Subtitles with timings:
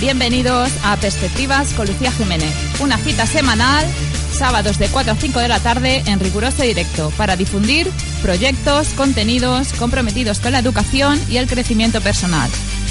[0.00, 3.86] bienvenidos a Perspectivas con Lucía Jiménez, una cita semanal,
[4.30, 9.72] sábados de 4 a 5 de la tarde en riguroso directo, para difundir proyectos, contenidos
[9.72, 12.50] comprometidos con la educación y el crecimiento personal.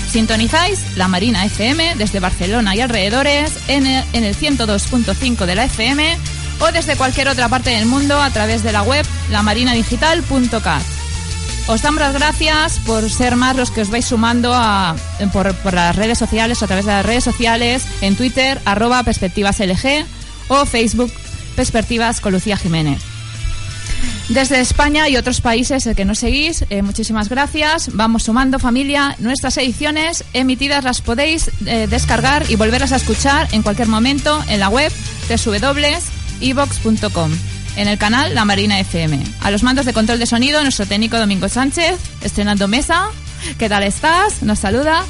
[0.10, 5.66] Sintonizáis la Marina FM desde Barcelona y alrededores en el, en el 102.5 de la
[5.66, 6.18] FM
[6.62, 10.95] o desde cualquier otra parte del mundo a través de la web lamarinadigital.cat.
[11.68, 14.96] Os damos las gracias por ser más los que os vais sumando a,
[15.34, 20.06] por, por, las redes sociales, a través de las redes sociales, en Twitter, arroba perspectivaslg
[20.48, 21.12] o Facebook
[21.56, 23.02] Perspectivas con Lucía Jiménez.
[24.30, 27.92] Desde España y otros países el que nos seguís, eh, muchísimas gracias.
[27.94, 29.16] Vamos sumando familia.
[29.20, 34.60] Nuestras ediciones emitidas las podéis eh, descargar y volverlas a escuchar en cualquier momento en
[34.60, 34.92] la web
[35.30, 37.32] www.evox.com
[37.76, 39.20] en el canal La Marina FM.
[39.42, 43.08] A los mandos de control de sonido, nuestro técnico Domingo Sánchez, estrenando mesa.
[43.58, 44.42] ¿Qué tal estás?
[44.42, 45.06] Nos saluda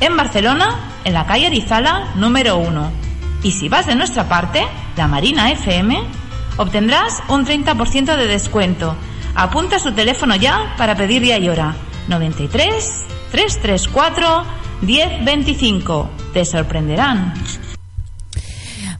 [0.00, 2.92] En Barcelona, en la calle Arizala, número 1.
[3.42, 6.00] Y si vas de nuestra parte, la Marina FM,
[6.58, 8.94] obtendrás un 30% de descuento.
[9.34, 11.74] Apunta su teléfono ya para pedir día y hora.
[12.06, 14.44] 93 334
[14.82, 16.10] 1025.
[16.32, 17.34] Te sorprenderán.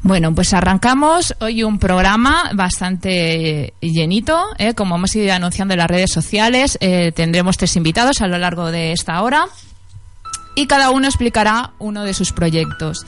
[0.03, 4.73] Bueno, pues arrancamos hoy un programa bastante llenito, ¿eh?
[4.75, 6.79] como hemos ido anunciando en las redes sociales.
[6.81, 9.47] Eh, tendremos tres invitados a lo largo de esta hora
[10.55, 13.05] y cada uno explicará uno de sus proyectos.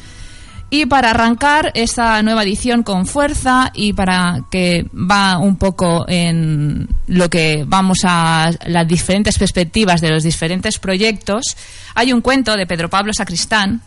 [0.75, 6.89] Y para arrancar esta nueva edición con fuerza y para que va un poco en
[7.09, 11.45] lo que vamos a las diferentes perspectivas de los diferentes proyectos,
[11.95, 13.83] hay un cuento de Pedro Pablo Sacristán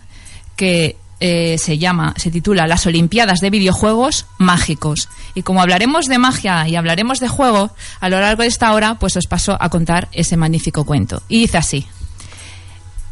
[0.56, 5.10] que eh, se llama, se titula Las Olimpiadas de Videojuegos Mágicos.
[5.34, 9.00] Y como hablaremos de magia y hablaremos de juego, a lo largo de esta hora,
[9.00, 11.24] pues os paso a contar ese magnífico cuento.
[11.30, 11.88] Y dice así.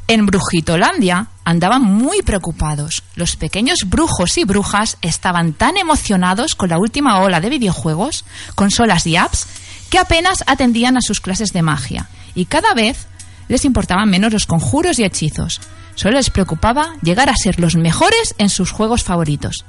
[0.08, 3.04] En Brujitolandia andaban muy preocupados.
[3.16, 8.26] Los pequeños brujos y brujas estaban tan emocionados con la última ola de videojuegos,
[8.56, 9.48] consolas y apps,
[9.90, 12.10] que apenas atendían a sus clases de magia.
[12.36, 13.08] Y cada vez
[13.48, 15.62] les importaban menos los conjuros y hechizos.
[15.96, 19.64] Solo les preocupaba llegar a ser los mejores en sus juegos favoritos.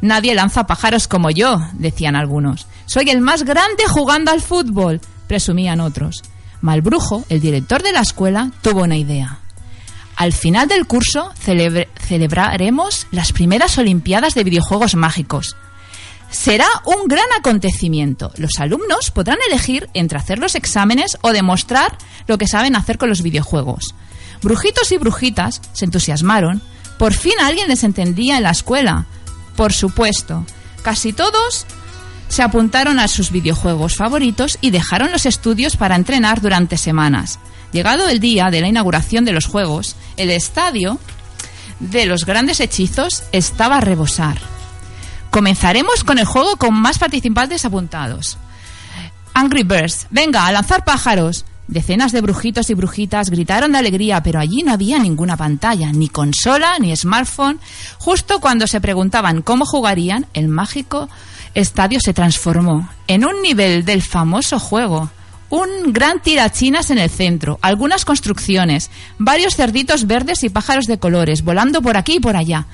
[0.00, 2.68] Nadie lanza pájaros como yo, decían algunos.
[2.86, 6.22] Soy el más grande jugando al fútbol, presumían otros.
[6.60, 9.40] Malbrujo, el director de la escuela, tuvo una idea.
[10.16, 15.56] Al final del curso celebraremos las primeras Olimpiadas de Videojuegos Mágicos.
[16.30, 18.32] Será un gran acontecimiento.
[18.36, 23.08] Los alumnos podrán elegir entre hacer los exámenes o demostrar lo que saben hacer con
[23.08, 23.94] los videojuegos.
[24.42, 26.60] Brujitos y brujitas se entusiasmaron.
[26.98, 29.06] Por fin alguien les entendía en la escuela.
[29.56, 30.44] Por supuesto,
[30.82, 31.66] casi todos
[32.28, 37.38] se apuntaron a sus videojuegos favoritos y dejaron los estudios para entrenar durante semanas.
[37.74, 41.00] Llegado el día de la inauguración de los juegos, el estadio
[41.80, 44.38] de los grandes hechizos estaba a rebosar.
[45.30, 48.38] Comenzaremos con el juego con más participantes apuntados.
[49.34, 51.44] Angry Birds, venga, a lanzar pájaros.
[51.66, 56.08] Decenas de brujitos y brujitas gritaron de alegría, pero allí no había ninguna pantalla, ni
[56.08, 57.58] consola, ni smartphone.
[57.98, 61.08] Justo cuando se preguntaban cómo jugarían, el mágico
[61.54, 65.10] estadio se transformó en un nivel del famoso juego.
[65.54, 71.44] Un gran tirachinas en el centro, algunas construcciones, varios cerditos verdes y pájaros de colores
[71.44, 72.66] volando por aquí y por allá.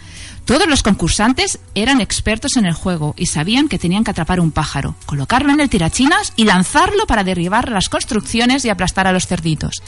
[0.46, 4.50] Todos los concursantes eran expertos en el juego y sabían que tenían que atrapar un
[4.50, 9.26] pájaro, colocarlo en el tirachinas y lanzarlo para derribar las construcciones y aplastar a los
[9.26, 9.82] cerditos.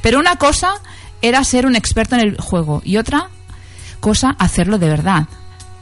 [0.00, 0.72] Pero una cosa
[1.20, 3.28] era ser un experto en el juego y otra
[4.00, 5.26] cosa hacerlo de verdad.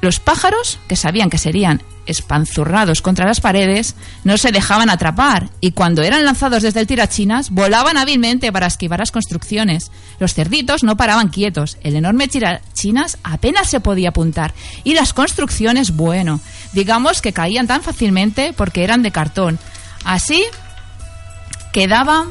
[0.01, 3.95] Los pájaros, que sabían que serían espanzurrados contra las paredes,
[4.25, 9.01] no se dejaban atrapar y cuando eran lanzados desde el tirachinas volaban hábilmente para esquivar
[9.01, 9.91] las construcciones.
[10.19, 14.55] Los cerditos no paraban quietos, el enorme tirachinas apenas se podía apuntar
[14.85, 16.41] y las construcciones, bueno,
[16.73, 19.59] digamos que caían tan fácilmente porque eran de cartón.
[20.05, 20.45] Así
[21.73, 22.27] quedaba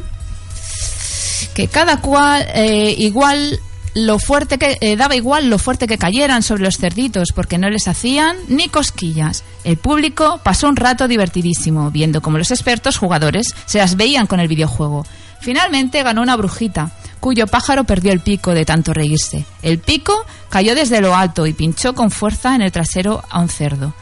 [1.54, 3.60] que cada cual eh, igual
[3.95, 7.69] lo fuerte que eh, daba igual lo fuerte que cayeran sobre los cerditos porque no
[7.69, 9.45] les hacían ni cosquillas.
[9.63, 14.42] El público pasó un rato divertidísimo viendo cómo los expertos jugadores se las veían con
[14.42, 15.06] el videojuego.
[15.39, 19.45] Finalmente ganó una brujita, cuyo pájaro perdió el pico de tanto reírse.
[19.62, 23.48] El pico cayó desde lo alto y pinchó con fuerza en el trasero a un
[23.48, 23.94] cerdo.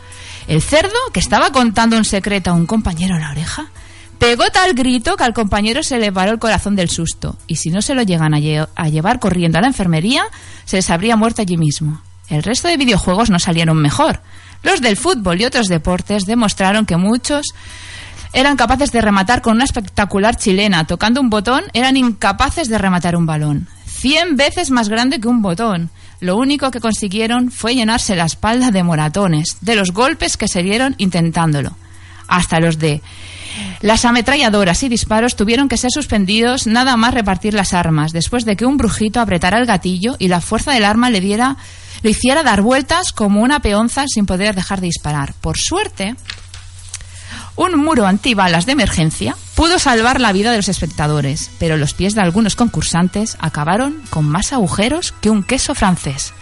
[0.47, 3.69] El cerdo, que estaba contando un secreto a un compañero en la oreja,
[4.23, 7.71] pegó tal grito que al compañero se le paró el corazón del susto, y si
[7.71, 10.23] no se lo llegan a, llevar corriendo a la enfermería,
[10.63, 12.01] se les habría muerto allí mismo.
[12.29, 14.21] El resto de videojuegos no salieron mejor.
[14.61, 17.47] Los del fútbol y otros deportes demostraron que muchos
[18.31, 20.87] eran capaces de rematar con una espectacular chilena.
[20.87, 23.67] Tocando un botón, eran incapaces de rematar un balón.
[23.85, 25.89] Cien veces más grande que un botón.
[26.21, 30.63] Lo único que consiguieron fue llenarse la espalda de moratones, de los golpes que se
[30.63, 31.75] dieron intentándolo.
[32.29, 33.01] Hasta los de
[33.81, 38.55] las ametralladoras y disparos tuvieron que ser suspendidos nada más repartir las armas, después de
[38.55, 41.57] que un brujito apretara el gatillo y la fuerza del arma le diera
[42.01, 45.33] lo hiciera dar vueltas como una peonza sin poder dejar de disparar.
[45.39, 46.15] Por suerte,
[47.55, 52.15] un muro antibalas de emergencia pudo salvar la vida de los espectadores, pero los pies
[52.15, 56.33] de algunos concursantes acabaron con más agujeros que un queso francés.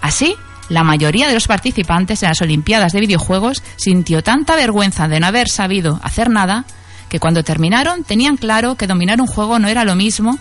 [0.00, 0.34] Así,
[0.68, 5.26] la mayoría de los participantes en las Olimpiadas de videojuegos sintió tanta vergüenza de no
[5.26, 6.64] haber sabido hacer nada
[7.08, 10.38] que cuando terminaron tenían claro que dominar un juego no era lo mismo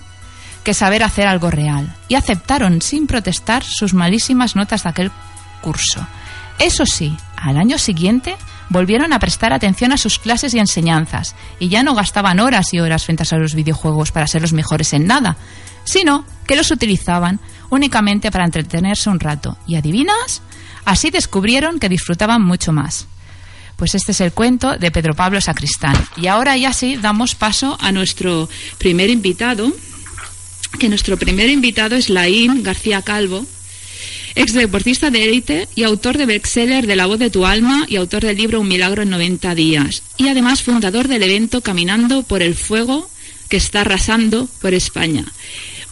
[0.63, 5.11] que saber hacer algo real, y aceptaron sin protestar sus malísimas notas de aquel
[5.61, 6.05] curso.
[6.57, 8.35] Eso sí, al año siguiente
[8.69, 12.79] volvieron a prestar atención a sus clases y enseñanzas, y ya no gastaban horas y
[12.79, 15.37] horas frente a los videojuegos para ser los mejores en nada,
[15.83, 17.39] sino que los utilizaban
[17.69, 19.57] únicamente para entretenerse un rato.
[19.67, 20.41] ¿Y adivinas?
[20.85, 23.07] Así descubrieron que disfrutaban mucho más.
[23.75, 25.95] Pues este es el cuento de Pedro Pablo Sacristán.
[26.15, 28.47] Y ahora ya sí damos paso a nuestro
[28.77, 29.71] primer invitado,
[30.79, 33.45] que nuestro primer invitado es Laín García Calvo,
[34.35, 37.95] ex deportista de élite y autor de bestseller de La voz de tu alma y
[37.95, 40.03] autor del libro Un milagro en 90 días.
[40.17, 43.09] Y además fundador del evento Caminando por el Fuego
[43.49, 45.25] que está arrasando por España.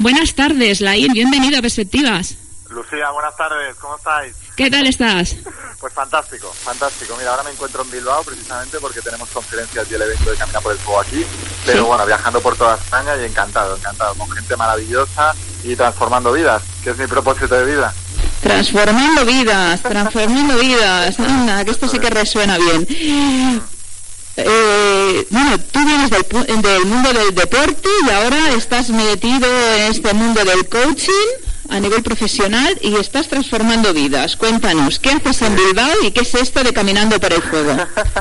[0.04, 2.36] Buenas tardes, Laín, bienvenido a Perspectivas.
[2.70, 4.36] Lucía, buenas tardes, ¿cómo estáis?
[4.54, 5.38] ¿Qué tal estás?
[5.80, 7.16] Pues fantástico, fantástico.
[7.18, 10.60] Mira, ahora me encuentro en Bilbao precisamente porque tenemos conferencias y el evento de Camina
[10.60, 11.26] por el Fuego aquí.
[11.66, 15.34] Pero bueno, viajando por toda España y encantado, encantado, con gente maravillosa
[15.64, 17.94] y transformando vidas, que es mi propósito de vida.
[18.42, 21.18] Transformando vidas, transformando vidas.
[21.18, 23.64] Anda, que esto sí que resuena bien.
[24.36, 30.14] Eh, bueno, tú vienes del, del mundo del deporte y ahora estás metido en este
[30.14, 31.12] mundo del coaching
[31.70, 34.36] a nivel profesional y estás transformando vidas.
[34.36, 37.76] Cuéntanos, ¿qué haces en Bilbao y qué es esto de Caminando por el Fuego?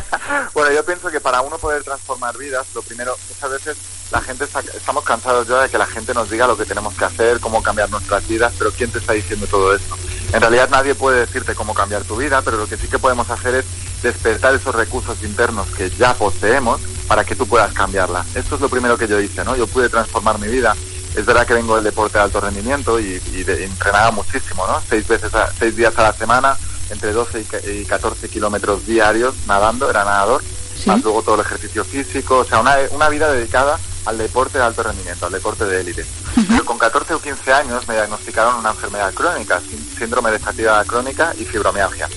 [0.54, 3.76] bueno, yo pienso que para uno poder transformar vidas, lo primero, muchas veces
[4.10, 7.04] la gente estamos cansados ya de que la gente nos diga lo que tenemos que
[7.04, 9.96] hacer, cómo cambiar nuestras vidas, pero ¿quién te está diciendo todo esto?
[10.32, 13.28] En realidad nadie puede decirte cómo cambiar tu vida, pero lo que sí que podemos
[13.30, 13.64] hacer es
[14.02, 18.24] despertar esos recursos internos que ya poseemos para que tú puedas cambiarla.
[18.34, 19.56] Esto es lo primero que yo hice, ¿no?
[19.56, 20.74] Yo pude transformar mi vida
[21.14, 24.82] es verdad que vengo del deporte de alto rendimiento y, entrenaba muchísimo, ¿no?
[24.88, 26.56] Seis, veces seis días a la semana,
[26.90, 27.46] entre 12
[27.80, 30.42] y 14 kilómetros diarios nadando, era nadador,
[30.86, 34.64] más luego todo el ejercicio físico, o sea, una, una vida dedicada al deporte de
[34.64, 36.04] alto rendimiento, al deporte de élite.
[36.48, 39.60] Pero con 14 o 15 años me diagnosticaron una enfermedad crónica,
[39.98, 42.08] síndrome de fatiga crónica y fibromialgia.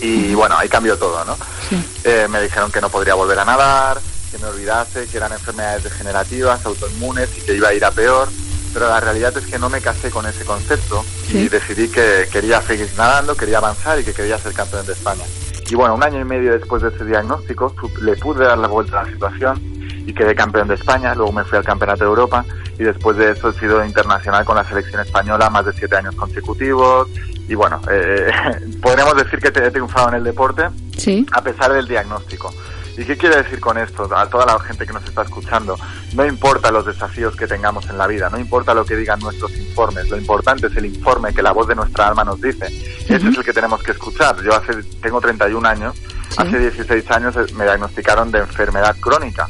[0.00, 1.36] Y bueno, ahí cambió todo, ¿no?
[2.04, 4.00] Eh, me dijeron que no podría volver a nadar,
[4.30, 8.28] que me olvidase que eran enfermedades degenerativas, autoinmunes y que iba a ir a peor,
[8.72, 12.62] pero la realidad es que no me casé con ese concepto y decidí que quería
[12.62, 15.24] seguir nadando, quería avanzar y que quería ser campeón de España.
[15.68, 19.00] Y bueno, un año y medio después de ese diagnóstico le pude dar la vuelta
[19.00, 19.60] a la situación
[20.06, 22.44] y quedé campeón de España, luego me fui al Campeonato de Europa
[22.78, 26.14] y después de eso he sido internacional con la selección española más de siete años
[26.14, 27.08] consecutivos
[27.48, 28.30] y bueno, eh,
[28.82, 30.62] podríamos decir que he triunfado en el deporte
[31.32, 32.52] a pesar del diagnóstico.
[33.00, 34.06] ¿Y qué quiere decir con esto?
[34.14, 35.74] A toda la gente que nos está escuchando,
[36.12, 39.56] no importa los desafíos que tengamos en la vida, no importa lo que digan nuestros
[39.56, 42.66] informes, lo importante es el informe que la voz de nuestra alma nos dice.
[42.66, 44.36] Ese es el que tenemos que escuchar.
[44.42, 45.96] Yo hace, tengo 31 años,
[46.36, 49.48] hace 16 años eh, me diagnosticaron de enfermedad crónica.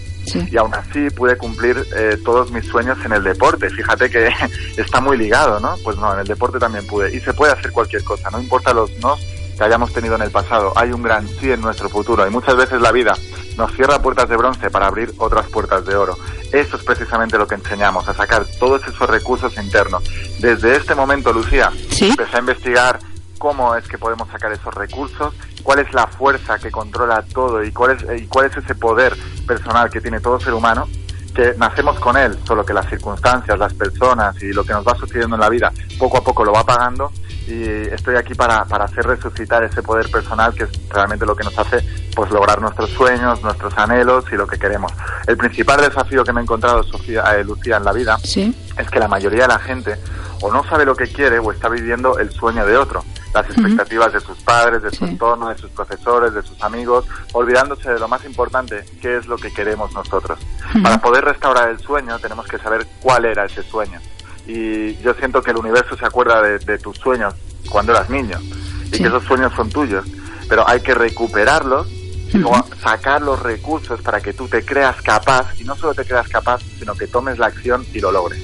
[0.49, 3.69] Y aún así pude cumplir eh, todos mis sueños en el deporte.
[3.69, 4.30] Fíjate que
[4.76, 5.75] está muy ligado, ¿no?
[5.83, 7.12] Pues no, en el deporte también pude.
[7.12, 9.16] Y se puede hacer cualquier cosa, no importa los no
[9.61, 10.73] que hayamos tenido en el pasado.
[10.75, 13.12] Hay un gran sí en nuestro futuro y muchas veces la vida
[13.59, 16.17] nos cierra puertas de bronce para abrir otras puertas de oro.
[16.50, 20.02] Eso es precisamente lo que enseñamos, a sacar todos esos recursos internos.
[20.38, 23.00] Desde este momento, Lucía, empecé a investigar
[23.37, 27.71] cómo es que podemos sacar esos recursos, cuál es la fuerza que controla todo y
[27.71, 29.14] cuál es, y cuál es ese poder
[29.47, 30.88] personal que tiene todo ser humano
[31.35, 34.97] que nacemos con él, solo que las circunstancias, las personas y lo que nos va
[34.97, 37.12] sucediendo en la vida poco a poco lo va pagando
[37.50, 41.45] y estoy aquí para, para hacer resucitar ese poder personal que es realmente lo que
[41.45, 44.92] nos hace pues lograr nuestros sueños, nuestros anhelos y lo que queremos.
[45.26, 48.99] El principal desafío que me he encontrado, Sofía, eh, Lucía, en la vida es que
[48.99, 49.97] la mayoría de la gente
[50.42, 53.04] o no sabe lo que quiere o está viviendo el sueño de otro,
[53.35, 57.90] las expectativas de sus padres, de su entorno, de sus profesores, de sus amigos, olvidándose
[57.90, 60.38] de lo más importante, qué es lo que queremos nosotros.
[60.83, 64.00] Para poder restaurar el sueño tenemos que saber cuál era ese sueño.
[64.47, 67.35] Y yo siento que el universo se acuerda de, tus sueños
[67.68, 68.38] cuando eras niño
[68.87, 70.04] y que esos sueños son tuyos,
[70.49, 72.42] pero hay que recuperarlos y
[72.80, 76.61] sacar los recursos para que tú te creas capaz y no solo te creas capaz,
[76.78, 78.40] sino que tomes la acción y lo logres.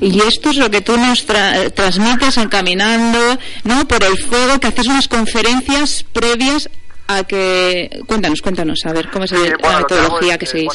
[0.00, 3.18] Y esto es lo que tú nos transmites encaminando,
[3.64, 3.86] ¿no?
[3.86, 6.68] Por el fuego, que haces unas conferencias previas
[7.06, 8.02] a que...
[8.06, 10.72] Cuéntanos, cuéntanos, a ver, ¿cómo es la metodología que, seguís?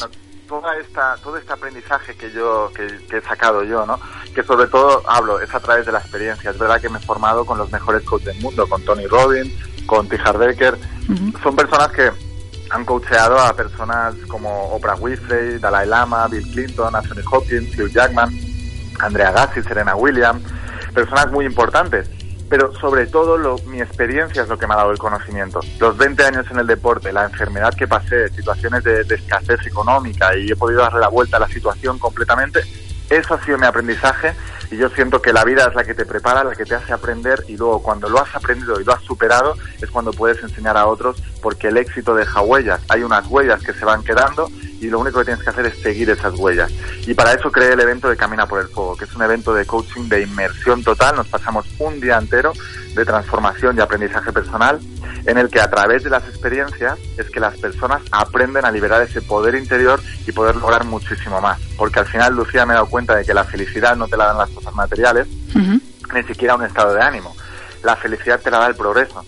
[0.61, 2.85] Toda esta, todo este aprendizaje que yo que,
[3.17, 3.99] he sacado yo, ¿no?
[4.33, 6.51] Que sobre todo hablo es a través de la experiencia.
[6.51, 9.53] Es verdad que me he formado con los mejores coaches del mundo, con Tony Robbins,
[9.85, 10.17] con T.
[10.17, 10.77] Becker.
[11.41, 12.11] Son personas que
[12.69, 18.55] han coacheado a personas como Oprah Winfrey, Dalai Lama, Bill Clinton, Anthony Hopkins, Hugh Jackman.
[18.99, 20.41] Andrea Gassi, Serena Williams,
[20.93, 22.09] personas muy importantes.
[22.49, 25.59] Pero sobre todo lo, mi experiencia es lo que me ha dado el conocimiento.
[25.79, 30.35] Los 20 años en el deporte, la enfermedad que pasé, situaciones de, de escasez económica
[30.37, 32.61] y he podido darle la vuelta a la situación completamente,
[33.09, 34.33] eso ha sido mi aprendizaje
[34.71, 36.93] y yo siento que la vida es la que te prepara, la que te hace
[36.93, 40.77] aprender y luego cuando lo has aprendido y lo has superado es cuando puedes enseñar
[40.77, 42.81] a otros porque el éxito deja huellas.
[42.89, 45.81] Hay unas huellas que se van quedando y lo único que tienes que hacer es
[45.81, 46.71] seguir esas huellas.
[47.07, 49.53] Y para eso creé el evento de Camina por el Fuego, que es un evento
[49.53, 51.15] de coaching de inmersión total.
[51.15, 52.53] Nos pasamos un día entero
[52.93, 54.79] de transformación y aprendizaje personal
[55.25, 59.01] en el que a través de las experiencias es que las personas aprenden a liberar
[59.01, 61.59] ese poder interior y poder lograr muchísimo más.
[61.77, 64.27] Porque al final, Lucía, me he dado cuenta de que la felicidad no te la
[64.27, 67.35] dan las cosas materiales, ni siquiera un estado de ánimo.
[67.83, 69.23] La felicidad te la da el progreso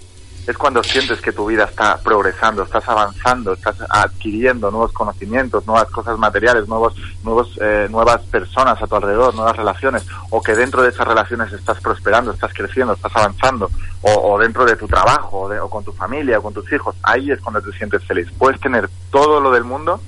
[0.48, 5.90] es cuando sientes que tu vida está progresando, estás avanzando, estás adquiriendo nuevos conocimientos, nuevas
[5.90, 10.82] cosas materiales, nuevos, nuevos, eh, nuevas personas a tu alrededor, nuevas relaciones, o que dentro
[10.82, 13.70] de esas relaciones estás prosperando, estás creciendo, estás avanzando,
[14.02, 17.30] o, dentro de tu trabajo, o, o con tu familia, o con tus hijos, ahí
[17.30, 18.30] es cuando te sientes feliz.
[18.38, 20.00] Puedes tener todo lo del mundo,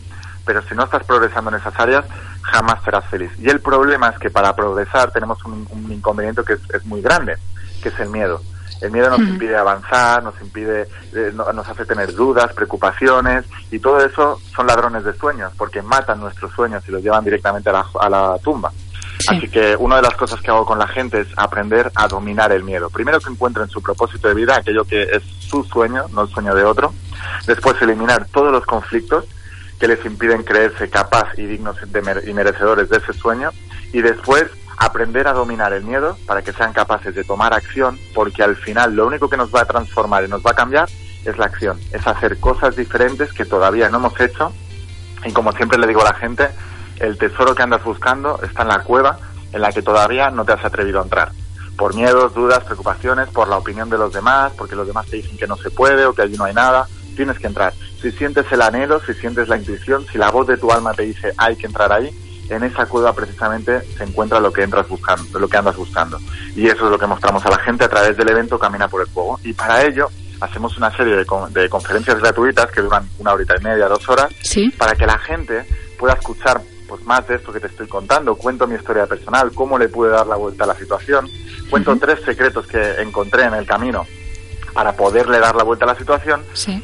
[0.45, 2.05] pero si no estás progresando en esas áreas,
[2.51, 3.31] jamás serás feliz.
[3.39, 7.35] Y el problema es que para progresar tenemos un, inconveniente que es muy grande,
[7.81, 8.41] que es el miedo
[8.81, 13.99] el miedo nos impide avanzar, nos impide, eh, nos hace tener dudas, preocupaciones y todo
[13.99, 18.37] eso son ladrones de sueños porque matan nuestros sueños y los llevan directamente a la,
[18.41, 18.71] tumba.
[19.27, 22.53] Así que una de las cosas que hago con la gente es aprender a dominar
[22.53, 22.89] el miedo.
[22.89, 26.55] Primero que encuentren su propósito de vida, aquello que es su sueño, no el sueño
[26.55, 26.93] de otro.
[27.45, 29.25] Después eliminar todos los conflictos
[29.79, 31.77] que les impiden creerse capaz y dignos
[32.25, 33.51] y merecedores de ese sueño.
[33.93, 34.45] Y después
[34.77, 38.95] aprender a dominar el miedo para que sean capaces de tomar acción, porque al final
[38.95, 40.89] lo único que nos va a transformar y nos va a cambiar
[41.25, 44.53] es la acción, es hacer cosas diferentes que todavía no hemos hecho
[45.25, 46.49] y como siempre le digo a la gente,
[46.99, 49.19] el tesoro que andas buscando está en la cueva
[49.51, 51.31] en la que todavía no te has atrevido a entrar.
[51.77, 55.37] Por miedos, dudas, preocupaciones, por la opinión de los demás, porque los demás te dicen
[55.37, 56.87] que no se puede o que allí no hay nada,
[57.19, 57.73] tienes que entrar.
[58.01, 61.03] Si sientes el anhelo, si sientes la intuición, si la voz de tu alma te
[61.03, 62.09] dice hay que entrar ahí,
[62.49, 66.17] en esa cueva precisamente se encuentra lo que entras buscando, lo que andas buscando.
[66.55, 69.01] Y eso es lo que mostramos a la gente a través del evento Camina por
[69.01, 69.37] el Fuego.
[69.43, 70.07] Y para ello
[70.39, 74.33] hacemos una serie de, de conferencias gratuitas que duran una horita y media, dos horas,
[74.77, 75.65] para que la gente
[75.97, 78.33] pueda escuchar pues más de esto que te estoy contando.
[78.35, 81.27] Cuento mi historia personal, cómo le pude dar la vuelta a la situación.
[81.69, 84.07] Cuento tres secretos que encontré en el camino
[84.79, 86.41] para poderle dar la vuelta a la situación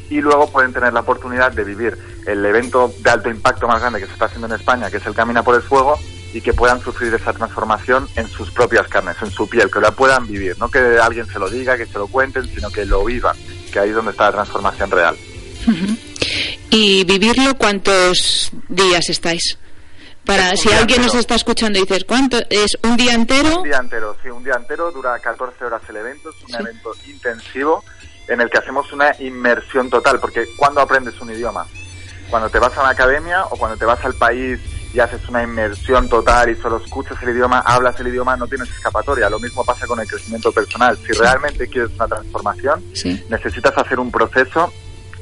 [0.09, 1.97] y luego pueden tener la oportunidad de vivir
[2.27, 5.05] el evento de alto impacto más grande que se está haciendo en España, que es
[5.05, 5.97] el Camina por el Fuego,
[6.33, 9.91] y que puedan sufrir esa transformación en sus propias carnes, en su piel, que la
[9.91, 13.05] puedan vivir, no que alguien se lo diga, que se lo cuenten, sino que lo
[13.05, 13.37] vivan,
[13.71, 15.15] que ahí es donde está la transformación real.
[16.71, 19.57] ¿Y vivirlo cuántos días estáis?
[20.25, 22.37] Para si alguien nos está escuchando y dices, ¿cuánto?
[22.49, 23.59] ¿Es un día entero?
[23.59, 26.91] Un día entero, sí, un día entero, dura 14 horas el evento, es un evento
[27.07, 27.83] intensivo
[28.27, 31.67] en el que hacemos una inmersión total, porque cuando aprendes un idioma,
[32.29, 34.59] cuando te vas a una academia o cuando te vas al país
[34.95, 38.69] y haces una inmersión total y solo escuchas el idioma, hablas el idioma, no tienes
[38.69, 39.29] escapatoria.
[39.29, 40.97] Lo mismo pasa con el crecimiento personal.
[41.05, 42.83] Si realmente quieres una transformación,
[43.29, 44.73] necesitas hacer un proceso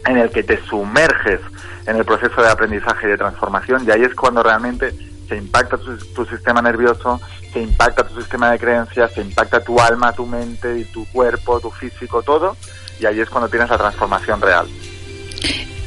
[0.06, 1.40] en el que te sumerges
[1.86, 4.94] en el proceso de aprendizaje y de transformación y ahí es cuando realmente
[5.28, 7.20] se impacta tu, sistema nervioso,
[7.52, 11.60] se impacta tu sistema de creencias, se impacta tu alma, tu mente y tu cuerpo,
[11.60, 12.56] tu físico, todo
[13.00, 14.68] y ahí es cuando tienes la transformación real.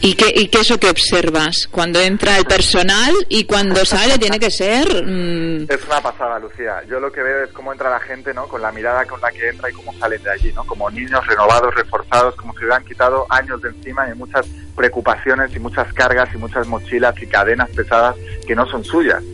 [0.07, 1.67] ¿Y qué, ¿Y qué es lo que observas?
[1.69, 4.87] Cuando entra el personal y cuando sale tiene que ser...
[5.05, 6.81] Mm, es una pasada, Lucía.
[6.89, 8.47] Yo lo que veo es cómo entra la gente, ¿no?
[8.47, 10.65] Con la mirada con la que entra y cómo salen de allí, ¿no?
[10.65, 14.47] Como niños renovados, reforzados, como si hubieran quitado años de encima y muchas
[14.77, 18.15] preocupaciones y muchas cargas y muchas mochilas y cadenas pesadas
[18.47, 19.25] que no son suyas.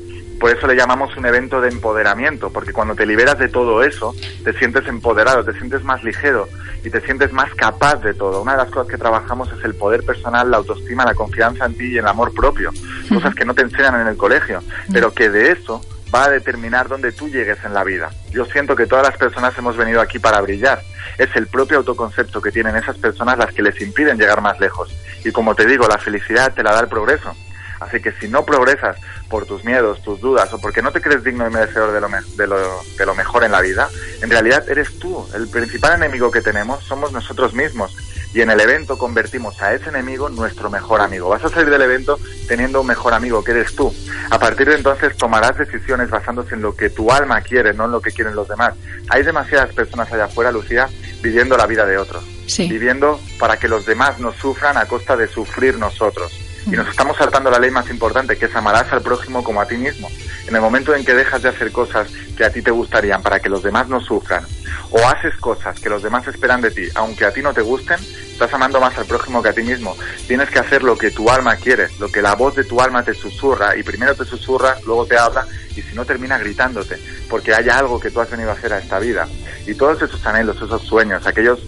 [0.42, 4.12] Por eso le llamamos un evento de empoderamiento, porque cuando te liberas de todo eso,
[4.42, 6.48] te sientes empoderado, te sientes más ligero
[6.82, 8.42] y te sientes más capaz de todo.
[8.42, 11.78] Una de las cosas que trabajamos es el poder personal, la autoestima, la confianza en
[11.78, 12.72] ti y el amor propio.
[13.08, 14.58] Cosas que no te enseñan en el colegio,
[14.92, 15.80] pero que de eso
[16.12, 18.10] va a determinar dónde tú llegues en la vida.
[18.32, 20.82] Yo siento que todas las personas hemos venido aquí para brillar.
[21.18, 24.92] Es el propio autoconcepto que tienen esas personas las que les impiden llegar más lejos.
[25.24, 27.32] Y como te digo, la felicidad te la da el progreso.
[27.84, 28.96] Así que si no progresas
[29.28, 32.08] por tus miedos, tus dudas o porque no te crees digno y merecedor de lo,
[32.08, 33.88] de lo, de lo mejor en la vida,
[34.20, 35.26] en realidad eres tú.
[35.34, 37.96] El principal enemigo que tenemos somos nosotros mismos.
[38.34, 41.28] Y en el evento convertimos a ese enemigo nuestro mejor amigo.
[41.28, 43.94] Vas a salir del evento teniendo un mejor amigo, que eres tú.
[44.30, 47.92] A partir de entonces tomarás decisiones basándose en lo que tu alma quiere, no en
[47.92, 48.74] lo que quieren los demás.
[49.10, 50.88] Hay demasiadas personas allá afuera, Lucía,
[51.20, 52.24] viviendo la vida de otros.
[52.68, 56.32] Viviendo para que los demás no sufran a costa de sufrir nosotros.
[56.66, 59.66] Y nos estamos saltando la ley más importante, que es amarás al prójimo como a
[59.66, 60.08] ti mismo.
[60.46, 63.40] En el momento en que dejas de hacer cosas que a ti te gustarían para
[63.40, 64.44] que los demás no sufran,
[64.90, 67.98] o haces cosas que los demás esperan de ti, aunque a ti no te gusten,
[67.98, 69.96] estás amando más al prójimo que a ti mismo.
[70.28, 73.02] Tienes que hacer lo que tu alma quiere, lo que la voz de tu alma
[73.02, 76.96] te susurra, y primero te susurra, luego te habla, y si no termina gritándote,
[77.28, 79.26] porque hay algo que tú has venido a hacer a esta vida.
[79.66, 81.60] Y todos esos anhelos, esos sueños, aquellos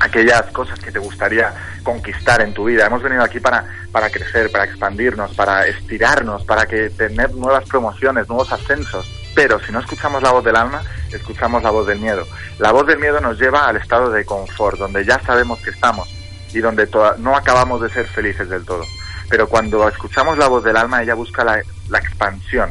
[0.00, 2.86] aquellas cosas que te gustaría conquistar en tu vida.
[2.86, 8.28] Hemos venido aquí para, para crecer, para expandirnos, para estirarnos, para que tener nuevas promociones,
[8.28, 9.06] nuevos ascensos.
[9.34, 10.82] Pero si no escuchamos la voz del alma,
[11.12, 12.26] escuchamos la voz del miedo.
[12.58, 16.08] La voz del miedo nos lleva al estado de confort, donde ya sabemos que estamos
[16.52, 18.84] y donde no acabamos de ser felices del todo.
[19.28, 22.70] Pero cuando escuchamos la voz del alma, ella busca la, la expansión,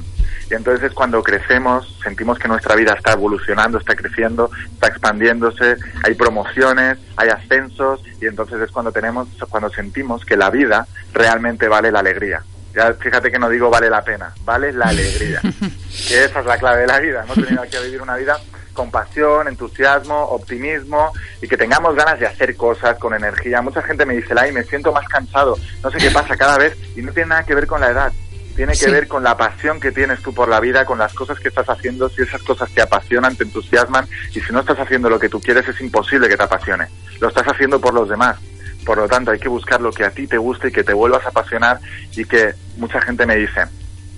[0.52, 5.78] y entonces es cuando crecemos, sentimos que nuestra vida está evolucionando, está creciendo, está expandiéndose,
[6.04, 11.70] hay promociones, hay ascensos y entonces es cuando tenemos, cuando sentimos que la vida realmente
[11.70, 12.44] vale la alegría.
[12.76, 15.40] Ya fíjate que no digo vale la pena, vale la alegría.
[16.08, 17.24] que esa es la clave de la vida.
[17.24, 18.38] Hemos venido aquí a vivir una vida
[18.74, 23.62] con pasión, entusiasmo, optimismo y que tengamos ganas de hacer cosas con energía.
[23.62, 26.78] Mucha gente me dice, ay, me siento más cansado, no sé qué pasa cada vez
[26.96, 28.12] y no tiene nada que ver con la edad
[28.52, 31.40] tiene que ver con la pasión que tienes tú por la vida, con las cosas
[31.40, 35.10] que estás haciendo, si esas cosas te apasionan, te entusiasman, y si no estás haciendo
[35.10, 36.88] lo que tú quieres es imposible que te apasione.
[37.20, 38.38] Lo estás haciendo por los demás.
[38.86, 40.94] Por lo tanto, hay que buscar lo que a ti te guste y que te
[40.94, 41.80] vuelvas a apasionar
[42.16, 43.66] y que mucha gente me dice,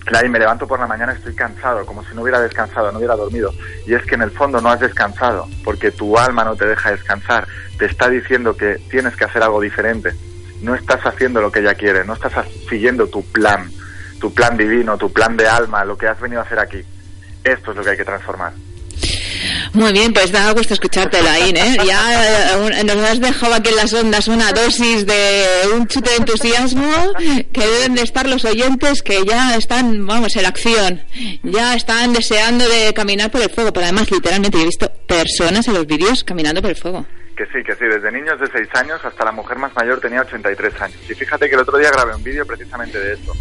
[0.09, 3.15] Lai, me levanto por la mañana, estoy cansado, como si no hubiera descansado, no hubiera
[3.15, 3.53] dormido.
[3.85, 6.91] Y es que en el fondo no has descansado, porque tu alma no te deja
[6.91, 7.47] descansar.
[7.77, 10.13] Te está diciendo que tienes que hacer algo diferente.
[10.61, 12.33] No estás haciendo lo que ella quiere, no estás
[12.69, 13.69] siguiendo tu plan
[14.23, 16.81] tu plan divino, tu plan de alma, lo que has venido a hacer aquí.
[17.43, 18.53] Esto es lo que hay que transformar.
[19.73, 21.77] Muy bien, pues da gusto escucharte, Laín, ¿eh?
[21.85, 26.15] Ya eh, nos has dejado aquí en las ondas una dosis de un chute de
[26.15, 26.89] entusiasmo
[27.51, 31.01] que deben de estar los oyentes que ya están, vamos, en acción.
[31.43, 35.73] Ya están deseando de caminar por el fuego, pero además literalmente he visto personas en
[35.73, 37.05] los vídeos caminando por el fuego.
[37.35, 40.21] Que sí, que sí, desde niños de 6 años hasta la mujer más mayor tenía
[40.21, 40.97] 83 años.
[41.09, 43.33] Y fíjate que el otro día grabé un vídeo precisamente de esto.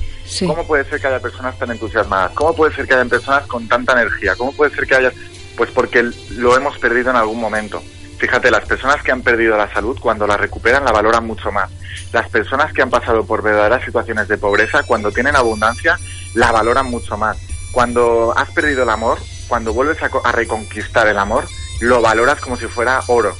[0.47, 2.33] ¿Cómo puede ser que haya personas tan entusiasmadas?
[2.33, 4.35] ¿Cómo puede ser que haya personas con tanta energía?
[4.37, 5.13] ¿Cómo puede ser que haya...?
[5.59, 7.83] Pues porque lo hemos perdido en algún momento.
[8.17, 11.71] Fíjate, las personas que han perdido la salud, cuando la recuperan, la valoran mucho más.
[12.15, 15.99] Las personas que han pasado por verdaderas situaciones de pobreza, cuando tienen abundancia,
[16.33, 17.37] la valoran mucho más.
[17.73, 21.45] Cuando has perdido el amor, cuando vuelves a reconquistar el amor,
[21.81, 23.37] lo valoras como si fuera oro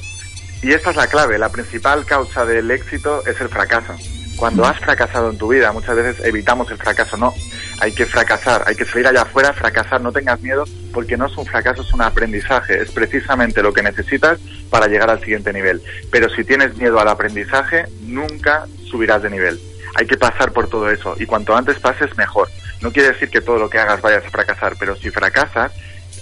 [0.63, 3.93] y esta es la clave, la principal causa del éxito es el fracaso.
[4.37, 7.33] Cuando has fracasado en tu vida, muchas veces evitamos el fracaso, no,
[7.79, 11.37] hay que fracasar, hay que salir allá afuera, fracasar, no tengas miedo, porque no es
[11.37, 15.81] un fracaso, es un aprendizaje, es precisamente lo que necesitas para llegar al siguiente nivel.
[16.09, 19.59] Pero si tienes miedo al aprendizaje, nunca subirás de nivel.
[19.95, 22.49] Hay que pasar por todo eso y cuanto antes pases, mejor.
[22.81, 25.71] No quiere decir que todo lo que hagas vayas a fracasar, pero si fracasas,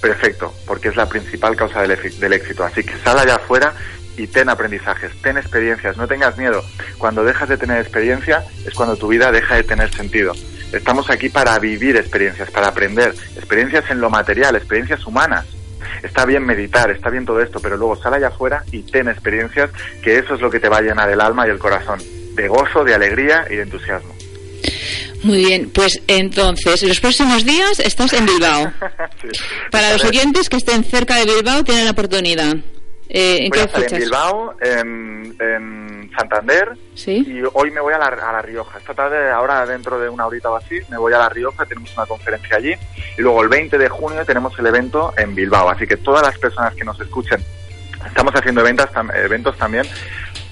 [0.02, 2.64] perfecto, porque es la principal causa del, del éxito.
[2.64, 3.74] Así que sal allá afuera
[4.18, 6.64] y ten aprendizajes, ten experiencias, no tengas miedo.
[6.98, 10.34] Cuando dejas de tener experiencia es cuando tu vida deja de tener sentido.
[10.72, 15.46] Estamos aquí para vivir experiencias, para aprender, experiencias en lo material, experiencias humanas.
[16.02, 19.70] Está bien meditar, está bien todo esto, pero luego sal allá afuera y ten experiencias,
[20.02, 22.00] que eso es lo que te va a llenar el alma y el corazón,
[22.36, 24.16] de gozo, de alegría y de entusiasmo.
[25.24, 28.74] Muy bien, pues entonces, los próximos días estás en Bilbao.
[29.72, 32.56] Para los oyentes que estén cerca de Bilbao tienen la oportunidad.
[33.14, 38.32] Eh, ¿En qué estar en Bilbao, en, Santander y hoy me voy a la, a
[38.34, 38.78] la Rioja.
[38.78, 41.94] Esta tarde, ahora dentro de una horita o así, me voy a La Rioja, tenemos
[41.98, 42.74] una conferencia allí
[43.18, 45.70] y luego el 20 de junio tenemos el evento en Bilbao.
[45.70, 47.44] Así que todas las personas que nos escuchen,
[48.06, 49.86] estamos haciendo eventos, eventos también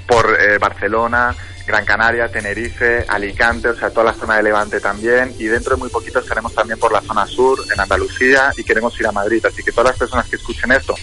[0.07, 5.33] por eh, Barcelona, Gran Canaria, Tenerife, Alicante, o sea, toda la zona de Levante también.
[5.37, 8.99] Y dentro de muy poquito estaremos también por la zona sur, en Andalucía, y queremos
[8.99, 9.45] ir a Madrid.
[9.45, 10.95] Así que todas las personas que escuchen esto,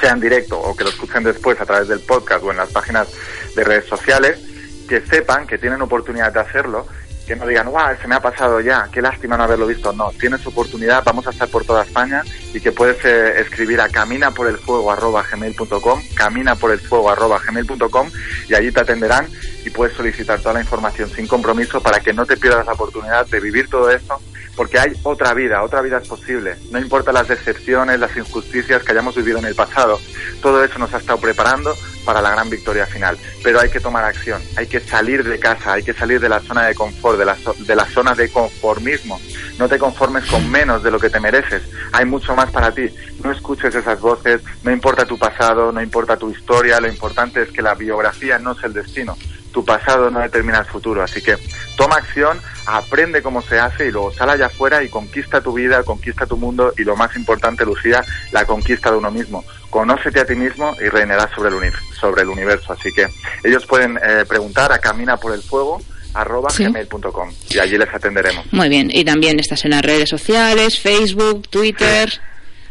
[0.00, 2.70] sea en directo o que lo escuchen después a través del podcast o en las
[2.70, 3.08] páginas
[3.54, 4.40] de redes sociales,
[4.88, 6.86] que sepan que tienen oportunidad de hacerlo
[7.30, 9.92] que no digan, guau, se me ha pasado ya, qué lástima no haberlo visto.
[9.92, 13.88] No, tienes oportunidad, vamos a estar por toda España y que puedes eh, escribir a
[13.88, 18.10] caminaporelfuego.gmail.com, caminaporelfuego.gmail.com
[18.48, 19.28] y allí te atenderán
[19.64, 23.24] y puedes solicitar toda la información sin compromiso para que no te pierdas la oportunidad
[23.28, 24.20] de vivir todo esto
[24.56, 26.56] porque hay otra vida, otra vida es posible.
[26.72, 30.00] No importa las decepciones, las injusticias que hayamos vivido en el pasado,
[30.42, 31.76] todo eso nos ha estado preparando
[32.10, 33.16] para la gran victoria final.
[33.40, 36.40] Pero hay que tomar acción, hay que salir de casa, hay que salir de la
[36.40, 39.20] zona de confort, de la, de la zona de conformismo.
[39.60, 42.88] No te conformes con menos de lo que te mereces, hay mucho más para ti.
[43.22, 47.52] No escuches esas voces, no importa tu pasado, no importa tu historia, lo importante es
[47.52, 49.16] que la biografía no es el destino
[49.50, 51.02] tu pasado no determina el futuro.
[51.02, 51.36] Así que
[51.76, 55.82] toma acción, aprende cómo se hace y luego sal allá afuera y conquista tu vida,
[55.82, 59.44] conquista tu mundo y lo más importante, Lucía, la conquista de uno mismo.
[59.70, 62.72] Conócete a ti mismo y reinarás sobre el, sobre el universo.
[62.72, 63.06] Así que
[63.44, 65.80] ellos pueden eh, preguntar a Camina por el Fuego
[66.12, 68.52] arroba gmail.com y allí les atenderemos.
[68.52, 72.10] Muy bien, y también estás en las redes sociales, Facebook, Twitter.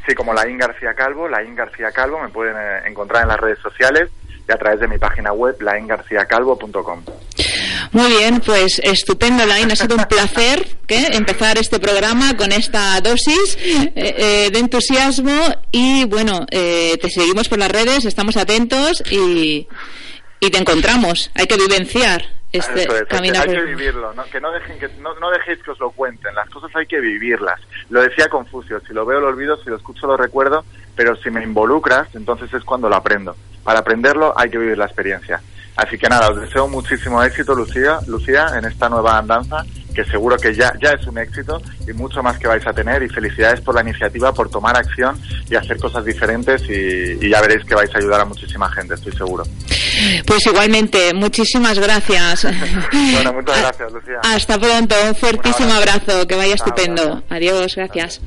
[0.05, 3.59] Sí, como Laín García Calvo, Laín García Calvo, me pueden eh, encontrar en las redes
[3.59, 4.09] sociales
[4.53, 7.03] a través de mi página web, laingarciacalvo.com.
[7.91, 9.71] Muy bien, pues estupendo, Lain.
[9.71, 15.39] Ha sido un placer empezar este programa con esta dosis eh, eh, de entusiasmo
[15.71, 19.67] y bueno, eh, te seguimos por las redes, estamos atentos y,
[20.39, 21.31] y te encontramos.
[21.35, 24.23] Hay que vivenciar este Hay que vivirlo, ¿no?
[24.25, 26.99] que, no, dejen, que no, no, dejéis que os lo cuenten, las cosas hay que
[26.99, 27.59] vivirlas.
[27.89, 30.65] Lo decía Confucio, si lo veo lo olvido, si lo escucho lo recuerdo,
[30.95, 33.35] pero si me involucras, entonces es cuando lo aprendo.
[33.63, 35.41] Para aprenderlo hay que vivir la experiencia.
[35.75, 40.37] Así que nada, os deseo muchísimo éxito, Lucía, Lucía, en esta nueva andanza, que seguro
[40.37, 43.01] que ya, ya es un éxito y mucho más que vais a tener.
[43.03, 47.63] Y felicidades por la iniciativa, por tomar acción y hacer cosas diferentes y, ya veréis
[47.65, 49.43] que vais a ayudar a muchísima gente, estoy seguro.
[50.25, 52.43] Pues igualmente, muchísimas gracias.
[53.13, 54.19] bueno, muchas gracias, Lucía.
[54.23, 57.23] Hasta pronto, un fuertísimo abrazo, que vaya estupendo.
[57.29, 58.21] Adiós, gracias.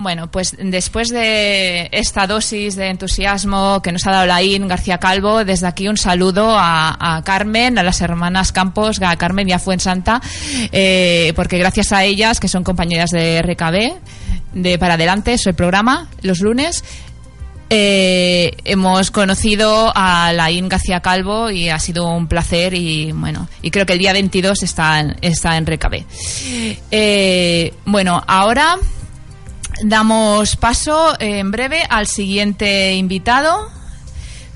[0.00, 5.44] Bueno, pues después de esta dosis de entusiasmo que nos ha dado Laín García Calvo,
[5.44, 10.22] desde aquí un saludo a, Carmen, a las hermanas Campos, a Carmen y a Fuensanta,
[10.72, 14.00] eh, porque gracias a ellas, que son compañeras de RKB,
[14.54, 16.82] de Para Adelante, es el programa, los lunes,
[17.68, 23.70] eh, hemos conocido a Laín García Calvo y ha sido un placer y bueno, y
[23.70, 26.04] creo que el día 22 está en, está en RKB.
[26.90, 28.78] Eh, bueno, ahora
[29.82, 33.70] damos paso en breve al siguiente invitado.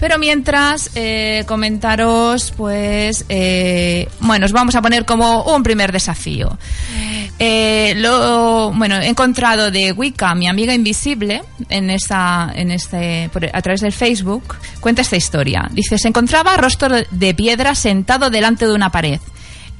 [0.01, 6.59] Pero mientras, eh, comentaros, pues, eh, bueno, os vamos a poner como un primer desafío.
[7.39, 13.63] Eh, lo, bueno, he encontrado de Wicca, mi amiga invisible, en esta, en este, a
[13.63, 15.69] través del Facebook, cuenta esta historia.
[15.73, 19.21] Dice, se encontraba rostro de piedra sentado delante de una pared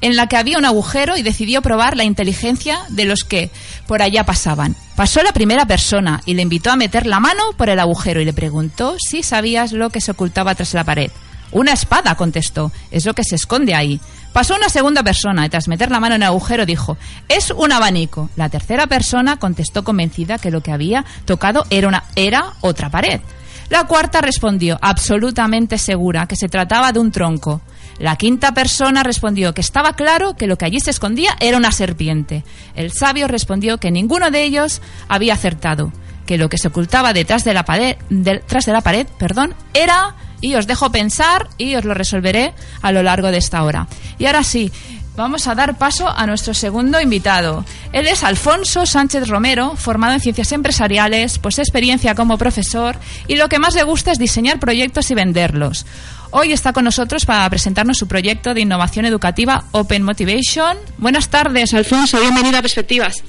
[0.01, 3.49] en la que había un agujero y decidió probar la inteligencia de los que
[3.87, 4.75] por allá pasaban.
[4.95, 8.25] Pasó la primera persona y le invitó a meter la mano por el agujero y
[8.25, 11.11] le preguntó si sabías lo que se ocultaba tras la pared.
[11.51, 12.71] Una espada, contestó.
[12.91, 13.99] Es lo que se esconde ahí.
[14.33, 16.97] Pasó una segunda persona y tras meter la mano en el agujero dijo,
[17.29, 18.29] es un abanico.
[18.35, 23.21] La tercera persona contestó convencida que lo que había tocado era, una, era otra pared.
[23.69, 27.61] La cuarta respondió, absolutamente segura, que se trataba de un tronco.
[27.99, 31.71] La quinta persona respondió que estaba claro que lo que allí se escondía era una
[31.71, 32.43] serpiente.
[32.75, 35.93] El sabio respondió que ninguno de ellos había acertado,
[36.25, 40.15] que lo que se ocultaba detrás de la pared, detrás de la pared perdón, era,
[40.41, 43.87] y os dejo pensar y os lo resolveré a lo largo de esta hora.
[44.19, 44.71] Y ahora sí,
[45.15, 47.63] Vamos a dar paso a nuestro segundo invitado.
[47.93, 52.97] Él es Alfonso Sánchez Romero, formado en ciencias empresariales, pues experiencia como profesor
[53.27, 55.85] y lo que más le gusta es diseñar proyectos y venderlos.
[56.31, 60.77] Hoy está con nosotros para presentarnos su proyecto de innovación educativa Open Motivation.
[60.97, 62.19] Buenas tardes, Alfonso.
[62.19, 63.23] Bienvenido a Perspectivas.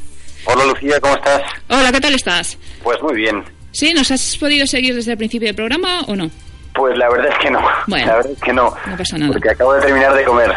[0.44, 1.42] Hola, Lucía, ¿cómo estás?
[1.68, 2.58] Hola, ¿qué tal estás?
[2.82, 3.44] Pues muy bien.
[3.70, 3.94] ¿Sí?
[3.94, 6.28] ¿Nos has podido seguir desde el principio del programa o no?
[6.74, 7.60] Pues la verdad es que no.
[7.86, 8.74] Bueno, la verdad es que no.
[8.86, 9.32] No pasa nada.
[9.32, 10.52] Porque acabo de terminar de comer.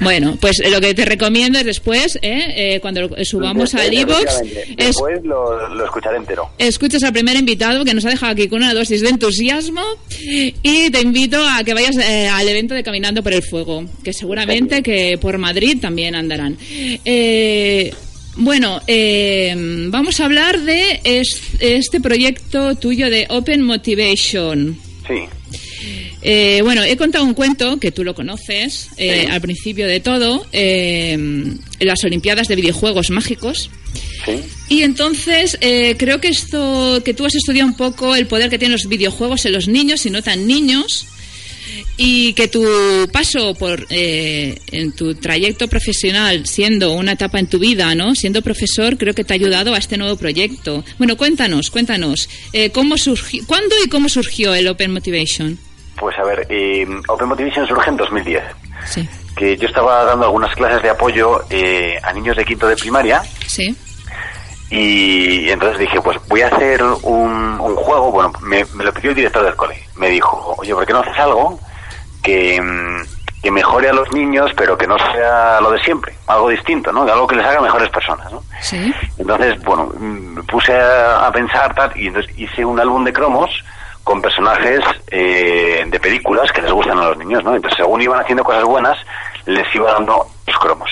[0.00, 2.74] Bueno, pues lo que te recomiendo es después, ¿eh?
[2.74, 4.42] eh cuando subamos al iBox.
[4.76, 6.50] Después lo, lo, escucharé entero.
[6.58, 9.82] Escuchas al primer invitado que nos ha dejado aquí con una dosis de entusiasmo
[10.20, 14.12] y te invito a que vayas eh, al evento de Caminando por el Fuego, que
[14.12, 16.56] seguramente que por Madrid también andarán.
[17.04, 17.92] Eh,
[18.36, 18.80] bueno,
[19.90, 21.00] vamos a hablar de
[21.60, 24.78] este proyecto tuyo de Open Motivation.
[25.06, 25.41] Sí.
[26.22, 30.46] Eh, bueno, he contado un cuento que tú lo conoces eh, al principio de todo,
[30.52, 33.70] eh, en las Olimpiadas de Videojuegos Mágicos.
[34.24, 34.32] Sí.
[34.68, 35.58] Y entonces
[35.98, 39.44] creo que esto, que tú has estudiado un poco el poder que tienen los videojuegos
[39.46, 41.06] en los niños y no tan niños
[41.96, 42.62] y que tu
[43.12, 48.96] paso por en tu trayecto profesional siendo una etapa en tu vida no siendo profesor
[48.96, 52.28] creo que te ha ayudado a este nuevo proyecto bueno cuéntanos cuéntanos
[52.72, 55.58] cómo surgió cuándo y cómo surgió el Open Motivation
[56.02, 58.42] pues a ver, eh, Open Motivation surge en 2010.
[58.86, 59.08] Sí.
[59.36, 63.22] Que yo estaba dando algunas clases de apoyo eh, a niños de quinto de primaria.
[63.46, 63.72] Sí.
[64.68, 68.10] Y entonces dije, pues voy a hacer un, juego.
[68.10, 69.80] Bueno, me, lo pidió el director del cole.
[69.94, 71.60] Me dijo, oye, ¿por qué no haces algo
[72.20, 72.60] que,
[73.40, 76.12] que mejore a los niños, pero que no sea lo de siempre?
[76.26, 77.02] Algo distinto, ¿no?
[77.02, 78.42] Algo que les haga mejores personas, ¿no?
[78.60, 78.92] Sí.
[79.18, 83.62] Entonces, bueno, me puse a, a pensar tal, y entonces hice un álbum de cromos
[84.04, 87.54] con personajes eh, de películas que les gustan a los niños, ¿no?
[87.54, 88.98] Entonces, según iban haciendo cosas buenas,
[89.46, 90.90] les iba dando los cromos.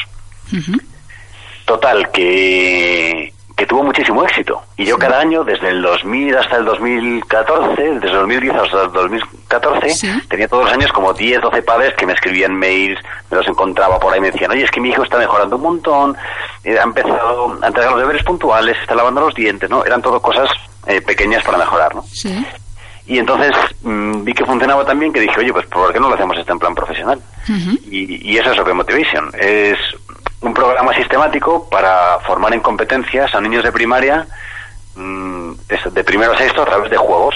[1.65, 4.63] Total, que, que tuvo muchísimo éxito.
[4.77, 8.93] Y yo cada año, desde el 2000 hasta el 2014, desde el 2010 hasta el
[8.93, 12.99] 2014, tenía todos los años como 10, 12 padres que me escribían mails,
[13.31, 15.63] me los encontraba por ahí, me decían, oye, es que mi hijo está mejorando un
[15.63, 16.17] montón,
[16.65, 19.85] eh, ha empezado a entregar los deberes puntuales, está lavando los dientes, ¿no?
[19.85, 20.49] Eran todo cosas
[20.87, 22.03] eh, pequeñas para mejorar, ¿no?
[22.11, 22.45] Sí.
[23.07, 26.09] Y entonces mm, vi que funcionaba tan bien que dije, oye, pues ¿por qué no
[26.09, 27.21] lo hacemos esto en plan profesional?
[27.91, 29.31] y, eso es Open Motivation.
[29.39, 29.79] Es
[30.41, 34.27] un programa sistemático para formar en competencias a niños de primaria
[34.95, 35.53] mm,
[35.93, 37.35] de primero a sexto a través de juegos.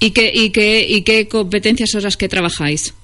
[0.00, 2.94] ¿Y, qué, y, qué, ¿Y qué competencias son las que trabajáis?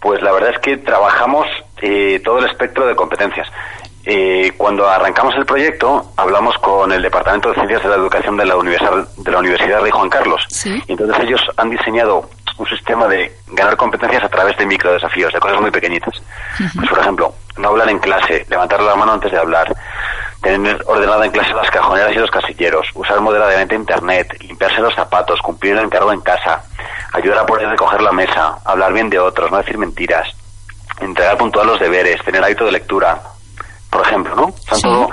[0.00, 1.46] Pues la verdad es que trabajamos
[1.80, 3.48] eh, todo el espectro de competencias.
[4.06, 8.44] Eh, cuando arrancamos el proyecto, hablamos con el Departamento de Ciencias de la Educación de
[8.44, 10.46] la Universidad, de la Universidad Rey Juan Carlos.
[10.86, 15.40] Y entonces ellos han diseñado un sistema de ganar competencias a través de microdesafíos, de
[15.40, 16.22] cosas muy pequeñitas.
[16.76, 19.74] Pues, por ejemplo, no hablar en clase, levantar la mano antes de hablar,
[20.42, 25.40] tener ordenada en clase las cajoneras y los casilleros, usar moderadamente Internet, limpiarse los zapatos,
[25.40, 26.62] cumplir el encargo en casa,
[27.12, 30.28] ayudar a poder recoger la mesa, hablar bien de otros, no decir mentiras,
[31.00, 33.20] entregar puntual los deberes, tener hábito de lectura,
[33.94, 34.52] por ejemplo, ¿no?
[34.68, 35.08] Son todo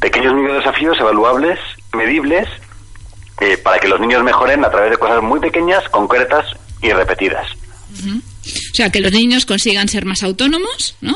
[0.00, 1.56] pequeños micro desafíos evaluables,
[1.92, 2.48] medibles,
[3.40, 6.44] eh, para que los niños mejoren a través de cosas muy pequeñas, concretas
[6.82, 7.46] y repetidas.
[7.92, 11.14] O sea, que los niños consigan ser más autónomos, ¿no?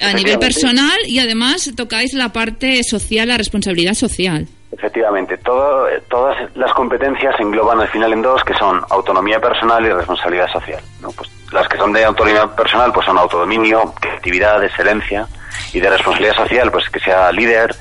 [0.00, 4.48] A nivel personal y además tocáis la parte social, la responsabilidad social.
[4.72, 9.84] Efectivamente, todo, todas las competencias se engloban al final en dos, que son autonomía personal
[9.86, 10.82] y responsabilidad social.
[11.00, 11.12] ¿no?
[11.12, 15.28] Pues las que son de autonomía personal pues son autodominio, creatividad, excelencia,
[15.72, 17.74] y de responsabilidad social, pues que sea líder,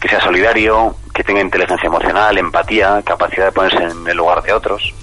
[0.00, 4.52] que sea solidario, que tenga inteligencia emocional, empatía, capacidad de ponerse en el lugar de
[4.52, 4.94] otros.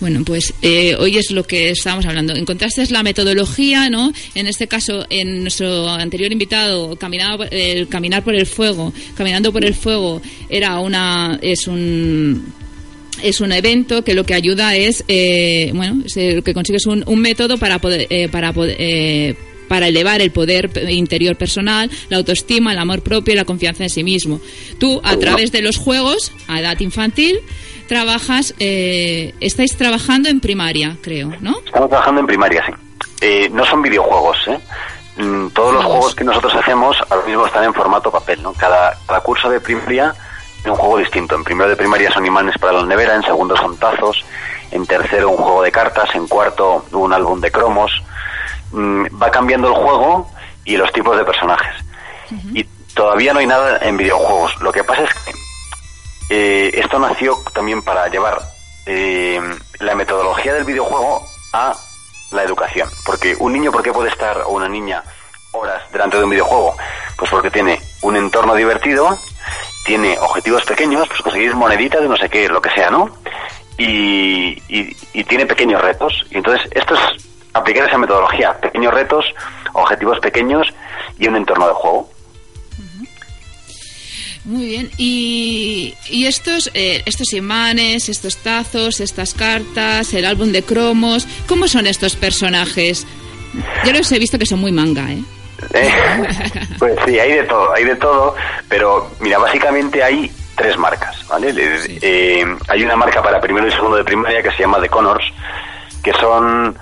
[0.00, 2.34] Bueno, pues eh, hoy es lo que estábamos hablando.
[2.34, 4.12] Encontraste la metodología, ¿no?
[4.34, 9.64] En este caso, en nuestro anterior invitado, caminaba, el caminar por el fuego, caminando por
[9.64, 12.52] el fuego, era una, es un
[13.22, 17.02] es un evento que lo que ayuda es, eh, bueno, lo que consigue es un,
[17.06, 19.34] un método para poder, eh, para poder, eh,
[19.68, 23.90] para elevar el poder interior personal, la autoestima, el amor propio y la confianza en
[23.90, 24.40] sí mismo.
[24.78, 27.40] Tú, a través de los juegos, a edad infantil,
[27.86, 31.58] trabajas, eh, estáis trabajando en primaria, creo, ¿no?
[31.64, 32.72] Estamos trabajando en primaria, sí.
[33.20, 34.58] Eh, no son videojuegos, ¿eh?
[35.16, 38.52] Mm, todos los juegos que nosotros hacemos ahora mismo están en formato papel, ¿no?
[38.52, 40.14] Cada, cada curso de primaria
[40.60, 41.34] es un juego distinto.
[41.34, 44.24] En primero de primaria son imanes para la nevera, en segundo son tazos,
[44.70, 48.02] en tercero un juego de cartas, en cuarto un álbum de cromos,
[48.72, 50.30] Mm, va cambiando el juego
[50.64, 51.74] y los tipos de personajes.
[52.52, 54.60] Y todavía no hay nada en videojuegos.
[54.60, 55.32] Lo que pasa es que
[56.30, 58.40] eh, esto nació también para llevar
[58.84, 59.40] eh,
[59.78, 61.72] la metodología del videojuego a
[62.32, 62.88] la educación.
[63.04, 65.04] Porque un niño, ¿por qué puede estar, o una niña,
[65.52, 66.76] horas delante de un videojuego?
[67.16, 69.16] Pues porque tiene un entorno divertido,
[69.84, 73.16] tiene objetivos pequeños, pues conseguir moneditas de no sé qué, lo que sea, ¿no?
[73.78, 76.26] Y, y, y tiene pequeños retos.
[76.30, 79.24] Y entonces, esto es aplicar esa metodología, pequeños retos,
[79.72, 80.66] objetivos pequeños
[81.18, 82.10] y un entorno de juego.
[84.46, 84.90] Muy bien.
[84.96, 91.66] Y, y estos, eh, estos imanes, estos tazos, estas cartas, el álbum de cromos, ¿cómo
[91.66, 93.04] son estos personajes?
[93.84, 95.22] Yo los he visto que son muy manga, ¿eh?
[95.74, 95.90] ¿Eh?
[96.78, 98.36] Pues sí, hay de todo, hay de todo,
[98.68, 101.52] pero mira, básicamente hay tres marcas, ¿vale?
[101.56, 105.24] Eh, hay una marca para primero y segundo de primaria que se llama The Connors,
[106.04, 106.76] que son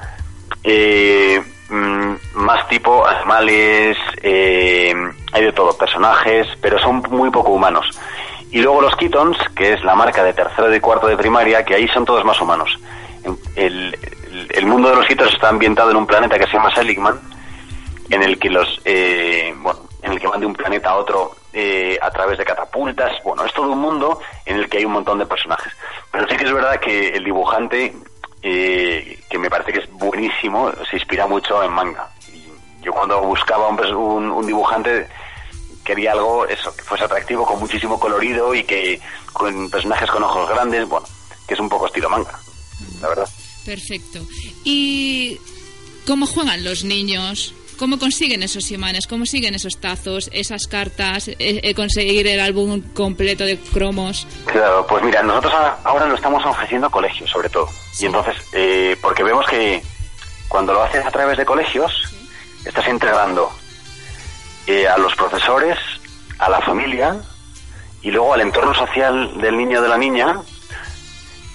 [0.64, 7.86] eh, mm, más tipo animales, hay de todo, personajes, pero son muy poco humanos.
[8.50, 11.74] Y luego los Kittons, que es la marca de tercero y cuarto de primaria, que
[11.74, 12.78] ahí son todos más humanos.
[13.56, 13.96] El,
[14.50, 17.20] el mundo de los Kittons está ambientado en un planeta que se llama Seligman,
[18.10, 21.34] en el que los eh, bueno, en el que van de un planeta a otro
[21.52, 23.12] eh, a través de catapultas.
[23.24, 25.72] Bueno, es todo un mundo en el que hay un montón de personajes.
[26.10, 27.94] Pero sí que es verdad que el dibujante,
[28.46, 32.10] eh, que me parece que es buenísimo, se inspira mucho en manga.
[32.82, 35.08] yo cuando buscaba un, un, dibujante
[35.82, 39.00] quería algo eso que fuese atractivo, con muchísimo colorido y que
[39.32, 41.06] con personajes con ojos grandes, bueno,
[41.48, 42.38] que es un poco estilo manga,
[43.00, 43.28] la verdad.
[43.64, 44.20] Perfecto.
[44.62, 45.40] ¿Y
[46.06, 47.54] cómo juegan los niños?
[47.78, 49.06] ¿Cómo consiguen esos imanes?
[49.06, 54.26] ¿Cómo siguen esos tazos, esas cartas, eh, eh, conseguir el álbum completo de cromos?
[54.44, 57.70] Claro, pues mira, nosotros ahora lo estamos ofreciendo a colegios, sobre todo.
[57.98, 59.82] Y entonces, eh, porque vemos que
[60.48, 62.14] cuando lo haces a través de colegios,
[62.64, 63.50] estás integrando
[64.90, 65.76] a los profesores,
[66.38, 67.16] a la familia
[68.00, 70.40] y luego al entorno social del niño o de la niña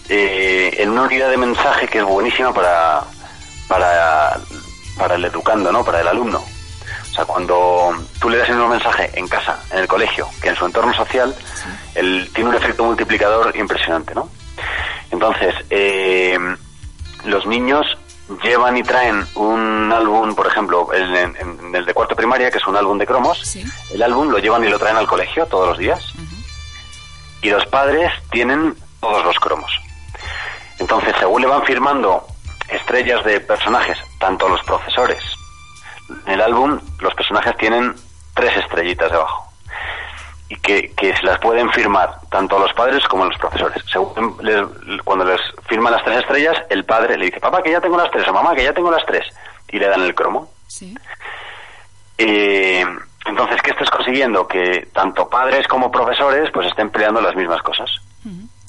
[0.08, 3.04] en una unidad de mensaje que es buenísima para,
[3.68, 4.40] para
[5.00, 5.84] para el educando, ¿no?
[5.84, 6.40] Para el alumno.
[6.40, 10.50] O sea, cuando tú le das el mismo mensaje en casa, en el colegio, que
[10.50, 11.34] en su entorno social,
[11.96, 14.30] él tiene un efecto multiplicador impresionante, ¿no?
[15.12, 16.38] Entonces, eh,
[17.26, 17.86] los niños
[18.44, 22.76] llevan y traen un álbum, por ejemplo, en, el de cuarto primaria, que es un
[22.76, 23.58] álbum de cromos,
[23.92, 26.14] el álbum lo llevan y lo traen al colegio todos los días.
[27.42, 29.72] Y los padres tienen todos los cromos.
[30.78, 32.26] Entonces, según le van firmando
[32.68, 35.24] estrellas de personajes, tanto los profesores.
[36.26, 37.96] En el álbum los personajes tienen
[38.34, 39.49] tres estrellitas debajo
[40.50, 43.84] y que, se las pueden firmar tanto los padres como los profesores.
[45.04, 48.10] cuando les firman las tres estrellas, el padre le dice, papá, que ya tengo las
[48.10, 49.26] tres, o mamá, que ya tengo las tres,
[49.72, 50.50] y le dan el cromo.
[52.18, 52.84] Eh,
[53.26, 54.48] entonces, ¿qué estás consiguiendo?
[54.48, 57.90] Que tanto padres como profesores pues estén peleando las mismas cosas.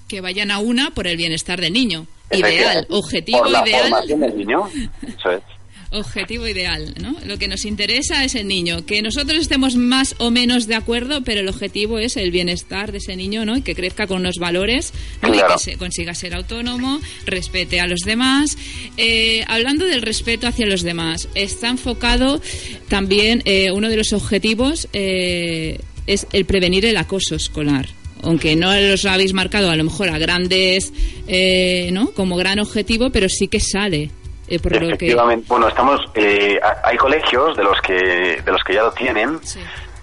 [0.07, 2.07] Que vayan a una por el bienestar del niño.
[2.31, 3.91] Ideal, objetivo ideal.
[5.93, 7.17] Objetivo ideal, ¿no?
[7.27, 8.87] Lo que nos interesa es el niño.
[8.87, 12.99] Que nosotros estemos más o menos de acuerdo, pero el objetivo es el bienestar de
[12.99, 13.57] ese niño, ¿no?
[13.57, 14.93] Y que crezca con unos valores,
[15.27, 18.57] y que se consiga ser autónomo, respete a los demás.
[18.97, 22.41] Eh, hablando del respeto hacia los demás, está enfocado
[22.89, 27.89] también eh, uno de los objetivos eh, es el prevenir el acoso escolar
[28.23, 30.93] aunque no los habéis marcado a lo mejor a grandes,
[31.27, 32.13] eh, ¿no?
[32.13, 34.11] Como gran objetivo, pero sí que sale.
[34.51, 35.47] Eh, por Efectivamente.
[35.49, 39.41] Bueno, estamos, eh, hay colegios de los que de los que ya lo tienen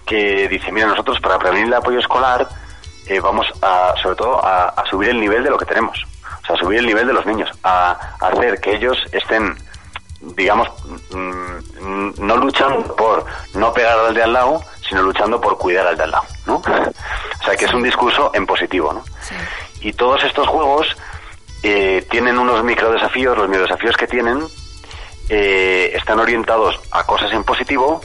[0.06, 2.48] que dicen, mira, nosotros para prevenir el apoyo escolar
[3.22, 5.98] vamos a, sobre todo, a, subir el nivel de lo que tenemos,
[6.42, 9.56] o sea, subir el nivel de los niños, a, hacer que ellos estén
[10.20, 10.68] digamos,
[11.12, 15.96] mm, no luchando por no pegar al de al lado, sino luchando por cuidar al
[15.96, 16.56] de al lado, ¿no?
[17.40, 19.04] O sea, que es un discurso en positivo, ¿no?
[19.80, 20.88] Y todos estos juegos
[21.62, 24.44] eh, tienen unos micro desafíos, los micro desafíos que tienen
[25.28, 28.00] eh, están orientados a cosas en positivo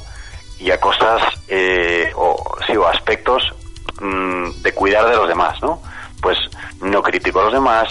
[0.60, 3.54] y a cosas, eh, o, sí, o aspectos
[4.02, 5.82] mm, de cuidar de los demás, ¿no?
[6.22, 6.38] Pues
[6.82, 7.90] no critico a los demás,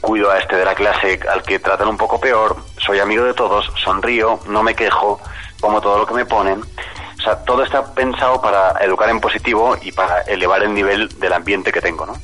[0.00, 3.34] cuido a este de la clase al que tratan un poco peor, soy amigo de
[3.34, 5.20] todos, sonrío, no me quejo,
[5.60, 6.60] como todo lo que me ponen.
[6.60, 11.32] O sea, todo está pensado para educar en positivo y para elevar el nivel del
[11.32, 12.14] ambiente que tengo, ¿no?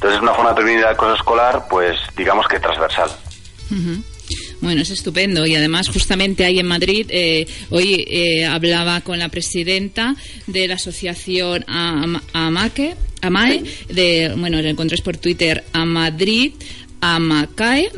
[0.00, 3.10] Entonces es una forma de acoso escolar, pues digamos que transversal.
[4.62, 9.28] Bueno, es estupendo y además justamente ahí en Madrid eh, hoy eh, hablaba con la
[9.28, 12.96] presidenta de la asociación AMAE,
[14.38, 16.54] bueno, lo encontré por Twitter a Madrid,
[17.02, 17.92] AMACAE,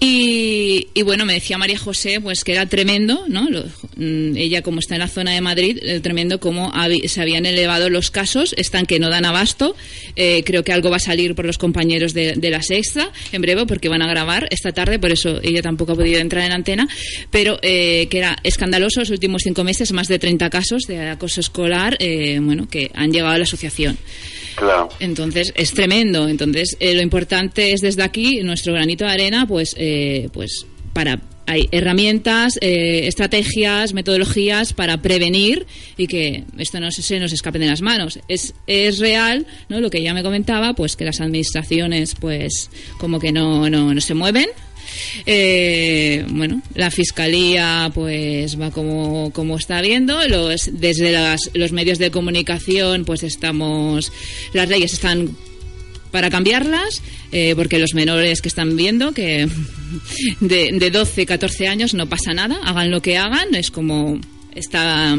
[0.00, 3.48] y, bueno, me decía María José pues que era tremendo, ¿no?
[3.96, 6.72] Mm, ella como está en la zona de Madrid, eh, tremendo cómo
[7.06, 9.76] se habían elevado los casos, están que no dan abasto.
[10.16, 13.64] Eh, creo que algo va a salir por los compañeros de, la sexta en breve
[13.64, 16.86] porque van a grabar esta tarde, por eso ella tampoco ha podido entrar en antena,
[17.30, 21.40] pero eh, que era escandaloso los últimos cinco meses, más de 30 casos de acoso
[21.40, 21.98] escolar,
[22.40, 23.96] bueno, que han llegado a la asociación.
[25.00, 26.28] Entonces es tremendo.
[26.28, 31.68] Entonces lo importante es desde aquí nuestro granito de arena, pues eh, pues para hay
[31.72, 37.82] herramientas, eh, estrategias, metodologías para prevenir y que esto no se, nos escape de las
[37.82, 38.18] manos.
[38.28, 39.80] Es, es real, ¿no?
[39.80, 44.00] Lo que ya me comentaba, pues que las administraciones, pues, como que no, no, no
[44.00, 44.48] se mueven
[45.26, 50.26] Eh, bueno, la fiscalía pues va como, como está viendo.
[50.28, 54.12] Los, desde los medios de comunicación pues estamos,
[54.52, 55.36] las leyes están
[56.10, 59.48] para cambiarlas, eh, porque los menores que están viendo que
[60.40, 64.20] de, de 12, 14 años no pasa nada, hagan lo que hagan, es como
[64.54, 65.16] está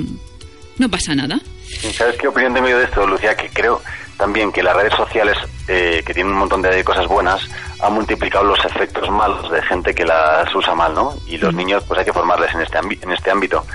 [0.78, 1.40] no pasa nada.
[1.94, 3.36] ¿Sabes qué opinión tengo de esto, Lucía?
[3.36, 3.82] Que creo
[4.18, 7.42] también que las redes sociales, eh, que tienen un montón de cosas buenas,
[7.84, 11.14] han multiplicado los efectos malos de gente que las usa mal, ¿no?
[11.28, 11.58] Y los mm.
[11.58, 13.66] niños, pues hay que formarles en este, en este ámbito.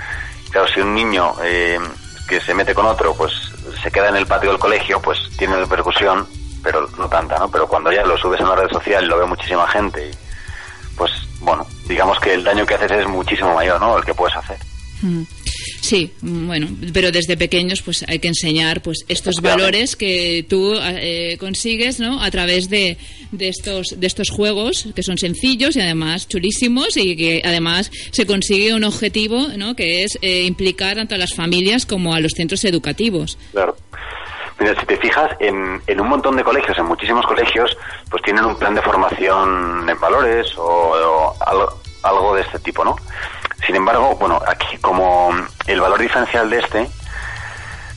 [0.49, 1.79] Claro, si un niño eh,
[2.27, 3.31] que se mete con otro, pues
[3.81, 6.27] se queda en el patio del colegio, pues tiene repercusión,
[6.63, 7.49] pero no tanta, ¿no?
[7.49, 10.09] Pero cuando ya lo subes en la red social y lo ve muchísima gente,
[10.97, 13.97] pues bueno, digamos que el daño que haces es muchísimo mayor, ¿no?
[13.97, 14.57] El que puedes hacer.
[15.01, 15.23] Mm.
[15.81, 21.37] Sí, bueno, pero desde pequeños pues hay que enseñar pues estos valores que tú eh,
[21.39, 22.21] consigues, ¿no?
[22.21, 22.97] A través de,
[23.31, 28.25] de estos de estos juegos que son sencillos y además chulísimos y que además se
[28.25, 29.75] consigue un objetivo, ¿no?
[29.75, 33.37] Que es eh, implicar tanto a las familias como a los centros educativos.
[33.51, 33.75] Claro.
[34.59, 37.77] Mira, si te fijas, en, en, un montón de colegios, en muchísimos colegios,
[38.09, 42.97] pues tienen un plan de formación en valores o, algo, algo, de este tipo, ¿no?
[43.65, 45.31] Sin embargo, bueno, aquí como
[45.67, 46.89] el valor diferencial de este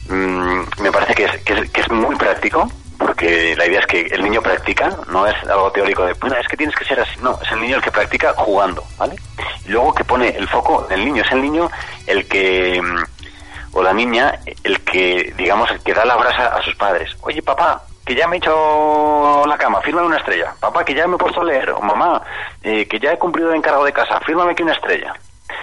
[0.09, 4.23] mm, me parece que es, que es, muy práctico, porque la idea es que el
[4.23, 7.39] niño practica, no es algo teórico de, bueno, es que tienes que ser así, no,
[7.43, 9.17] es el niño el que practica jugando, ¿vale?
[9.65, 11.71] Y luego que pone el foco del niño, es el niño
[12.07, 16.63] el que, mm, o la niña, el que, digamos, el que da la brasa a
[16.63, 17.17] sus padres.
[17.23, 20.55] Oye, papá, que ya me he hecho la cama, fírmame una estrella.
[20.61, 21.71] Papá, que ya me he puesto a leer.
[21.71, 22.23] O mamá,
[22.63, 25.15] eh, que ya he cumplido el encargo de casa, fírmame aquí una estrella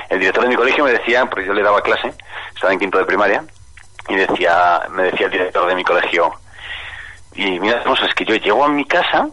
[0.10, 2.14] el director de mi colegio me decía, porque yo le daba clase,
[2.54, 3.44] estaba en quinto de primaria,
[4.08, 6.34] y decía, me decía el director de mi colegio,
[7.36, 9.30] y mira, pues es que yo llego a mi casa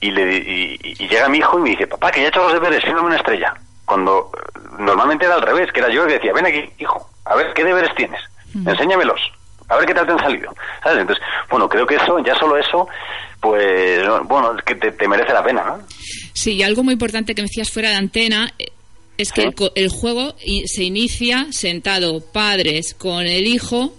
[0.00, 2.52] y, le, y, llega mi hijo y me dice, papá, que ya he hecho los
[2.52, 3.54] deberes, fírmame una estrella.
[3.84, 7.34] Cuando eh, normalmente era al revés, que era yo que decía, ven aquí, hijo, a
[7.36, 8.20] ver qué deberes tienes,
[8.54, 9.20] enséñamelos,
[9.68, 10.54] a ver qué tal te han salido.
[10.82, 11.00] ¿Sabes?
[11.00, 12.88] Entonces, bueno, creo que eso, ya solo eso,
[13.40, 15.78] pues, bueno, es que te, te merece la pena, ¿no?
[16.34, 18.52] Sí, y algo muy importante que me decías fuera de antena
[19.18, 20.34] es que el, juego
[20.66, 23.92] se inicia sentado padres con el hijo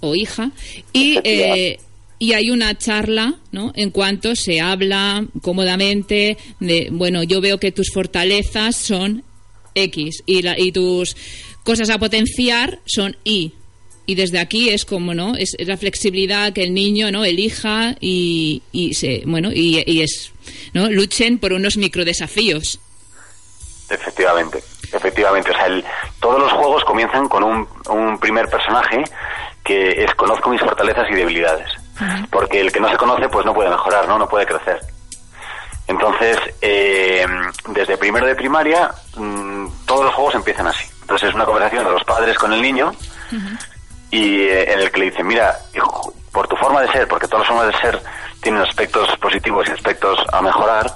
[0.00, 0.52] o hija
[0.92, 1.78] y, eh,
[2.18, 3.72] y hay una charla, ¿no?
[3.74, 9.24] En cuanto se habla cómodamente de, bueno, yo veo que tus fortalezas son
[9.74, 11.16] X y, la, y tus
[11.64, 13.52] cosas a potenciar son Y.
[14.08, 15.36] Y desde aquí es como, ¿no?
[15.36, 17.24] Es, la flexibilidad que el niño, ¿no?
[17.24, 20.32] Elija y, y se, bueno, y, y es,
[20.74, 20.90] ¿no?
[20.90, 22.78] Luchen por unos microdesafíos.
[23.88, 24.62] Efectivamente,
[24.92, 25.50] efectivamente.
[25.50, 25.66] O sea,
[26.20, 29.04] todos los juegos comienzan con un, un, primer personaje
[29.64, 31.70] que es conozco mis fortalezas y debilidades.
[32.30, 34.18] Porque el que no se conoce, pues no puede mejorar, ¿no?
[34.18, 34.80] No puede crecer.
[35.88, 37.26] Entonces, eh,
[37.68, 40.86] desde primero de primaria, mm, todos los juegos empiezan así.
[41.02, 42.92] Entonces es una conversación de los padres con el niño
[44.10, 47.28] y eh, en el que le dicen, mira, hijo, por tu forma de ser, porque
[47.28, 48.02] todas las formas de ser
[48.42, 50.92] tienen aspectos positivos y aspectos a mejorar,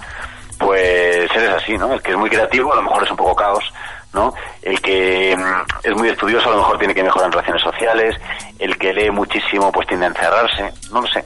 [0.60, 1.92] pues eres así, ¿no?
[1.94, 3.64] El que es muy creativo a lo mejor es un poco caos,
[4.12, 4.32] ¿no?
[4.60, 8.14] El que mm, es muy estudioso a lo mejor tiene que mejorar en relaciones sociales,
[8.58, 11.24] el que lee muchísimo pues tiende a encerrarse, no lo sé,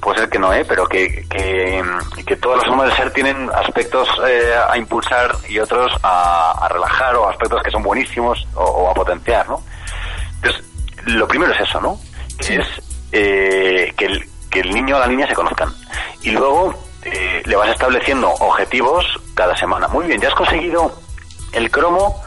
[0.00, 0.64] puede ser que no, ¿eh?
[0.68, 5.60] Pero que, que, mm, que todas las formas ser tienen aspectos eh, a impulsar y
[5.60, 9.62] otros a, relajar o aspectos que son buenísimos o, a potenciar, ¿no?
[10.42, 10.64] Entonces,
[11.06, 11.96] lo primero es eso, ¿no?
[12.40, 12.66] Que es
[13.12, 15.72] eh, que, el, que el niño o la niña se conozcan.
[16.22, 16.74] Y luego
[17.04, 19.88] eh, le vas estableciendo objetivos cada semana.
[19.88, 21.00] Muy bien, ya has conseguido
[21.52, 22.22] el cromo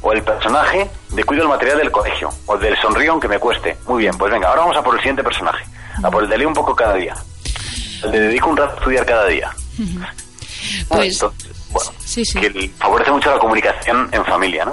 [0.00, 3.76] o el personaje de cuido el material del colegio o del sonrío aunque me cueste.
[3.86, 5.64] Muy bien, pues venga, ahora vamos a por el siguiente personaje.
[6.02, 7.14] A por el de leer un poco cada día.
[8.04, 9.50] El de dedico un rato a estudiar cada día.
[10.88, 11.20] Pues,
[11.70, 11.90] bueno,
[12.40, 14.72] que favorece mucho la comunicación en familia, ¿no?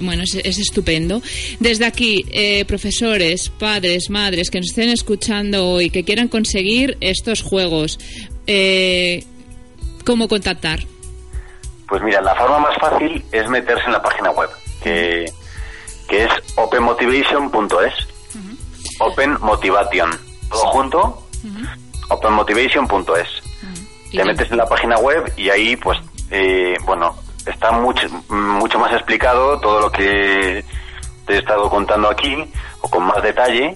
[0.00, 1.22] Bueno, es, es, estupendo.
[1.58, 7.42] Desde aquí, eh, profesores, padres, madres que nos estén escuchando hoy, que quieran conseguir estos
[7.42, 7.98] juegos,
[8.52, 9.24] eh,
[10.04, 10.80] ¿cómo contactar?
[11.88, 14.50] Pues mira, la forma más fácil es meterse en la página web,
[14.82, 15.32] que,
[16.08, 17.94] que es openmotivation.es.
[18.98, 20.10] Open Motivation.
[20.50, 21.22] Todo junto.
[22.08, 23.28] Openmotivation.es.
[24.10, 25.98] Te metes en la página web y ahí, pues,
[26.30, 27.14] eh, bueno,
[27.46, 30.64] está mucho, mucho más explicado todo lo que
[31.26, 32.44] te he estado contando aquí,
[32.80, 33.74] o con más detalle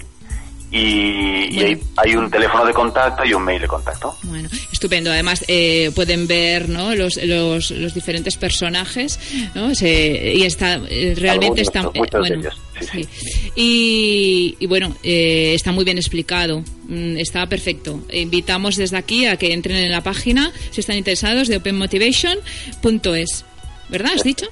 [0.76, 4.16] y, hay, un teléfono de contacto y un mail de contacto.
[4.24, 5.12] Bueno, estupendo.
[5.12, 6.96] Además, eh, pueden ver ¿no?
[6.96, 9.20] los, los, los diferentes personajes
[9.54, 9.70] ¿no?
[9.70, 11.90] y está eh, realmente están.
[11.94, 12.50] Eh, bueno,
[12.92, 13.06] sí.
[13.54, 18.00] Y, bueno, eh, está muy bien explicado, mm, está perfecto.
[18.12, 23.44] Invitamos desde aquí a que entren en la página, si están interesados, de openmotivation.es.
[23.88, 24.12] ¿verdad?
[24.14, 24.46] ¿Has dicho?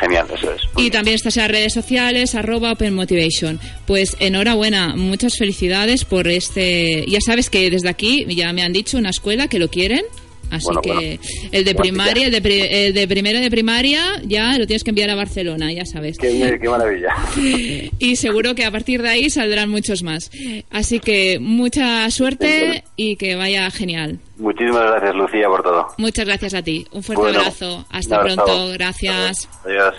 [0.00, 0.62] Genial, eso es.
[0.76, 3.60] y también estás en las redes sociales, arroba Open Motivation.
[3.86, 7.04] Pues enhorabuena, muchas felicidades por este...
[7.08, 10.02] Ya sabes que desde aquí ya me han dicho una escuela que lo quieren
[10.52, 11.18] Así que
[11.50, 15.08] el de primaria, el de, el de primero de primaria, ya lo tienes que enviar
[15.08, 16.18] a Barcelona, ya sabes.
[16.18, 17.16] Qué, qué, maravilla.
[17.98, 20.30] Y seguro que a partir de ahí saldrán muchos más.
[20.70, 24.18] Así que mucha suerte y que vaya genial.
[24.36, 25.86] Muchísimas gracias, Lucía, por todo.
[25.96, 26.86] Muchas gracias a ti.
[26.92, 27.86] Un fuerte abrazo.
[27.88, 28.72] Hasta pronto.
[28.72, 29.48] Gracias.
[29.64, 29.94] Adiós.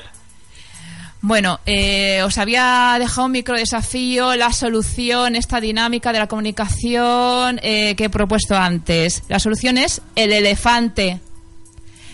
[1.25, 7.61] Bueno, eh, os había dejado un micro desafío, la solución, esta dinámica de la comunicación
[7.63, 9.23] eh, que he propuesto antes.
[9.29, 11.21] La solución es el elefante.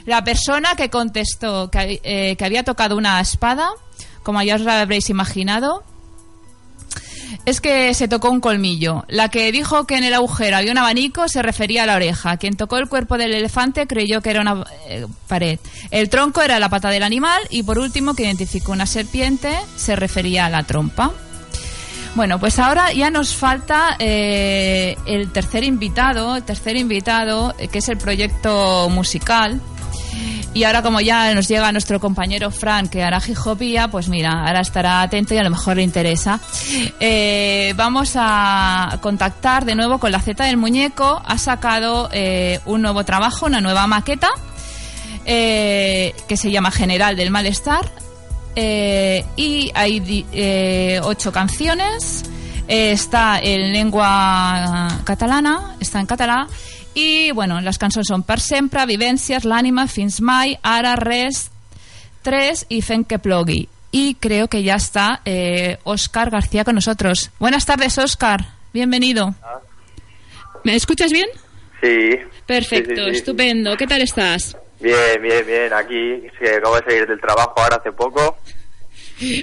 [0.05, 3.69] La persona que contestó que, eh, había tocado una espada,
[4.21, 5.83] como ya os habréis imaginado,
[7.45, 9.05] es que se tocó un colmillo.
[9.07, 12.37] La que dijo que en el agujero había un abanico se refería a la oreja.
[12.37, 15.59] Quien tocó el cuerpo del elefante creyó que era una eh, pared.
[15.91, 19.95] El tronco era la pata del animal y por último que identificó una serpiente se
[19.95, 21.11] refería a la trompa.
[22.15, 27.77] Bueno, pues ahora ya nos falta eh, el tercer invitado, el tercer invitado, eh, que
[27.77, 29.61] es el proyecto musical
[30.53, 34.61] y ahora como ya nos llega nuestro compañero Fran que hará jijopía, pues mira, ahora
[34.61, 36.39] estará atento y a lo mejor le interesa.
[36.99, 41.21] Eh, vamos a contactar de nuevo con la Z del Muñeco.
[41.25, 44.29] Ha sacado eh, un nuevo trabajo, una nueva maqueta
[45.25, 47.91] eh, que se llama General del Malestar.
[48.55, 52.23] y hay ocho canciones.
[52.67, 56.47] está en lengua catalana, está en catalán
[56.95, 61.49] i, bueno, les cançons són Per sempre, Vivències, L'ànima, Fins mai, Ara, Res,
[62.23, 63.67] Tres i Fent que plogui.
[63.91, 67.31] Y creo que ya está eh, Oscar García con nosotros.
[67.39, 68.45] Buenas tardes, Oscar.
[68.73, 69.33] Bienvenido.
[70.63, 71.27] ¿Me escuchas bien?
[71.81, 72.19] Sí.
[72.45, 73.77] Perfecto, Sí, sí, sí, estupendo.
[73.77, 74.55] ¿Qué tal estás?
[74.79, 75.73] Bien, bien, bien.
[75.73, 78.37] Aquí sí, acabo de salir del trabajo ahora hace poco.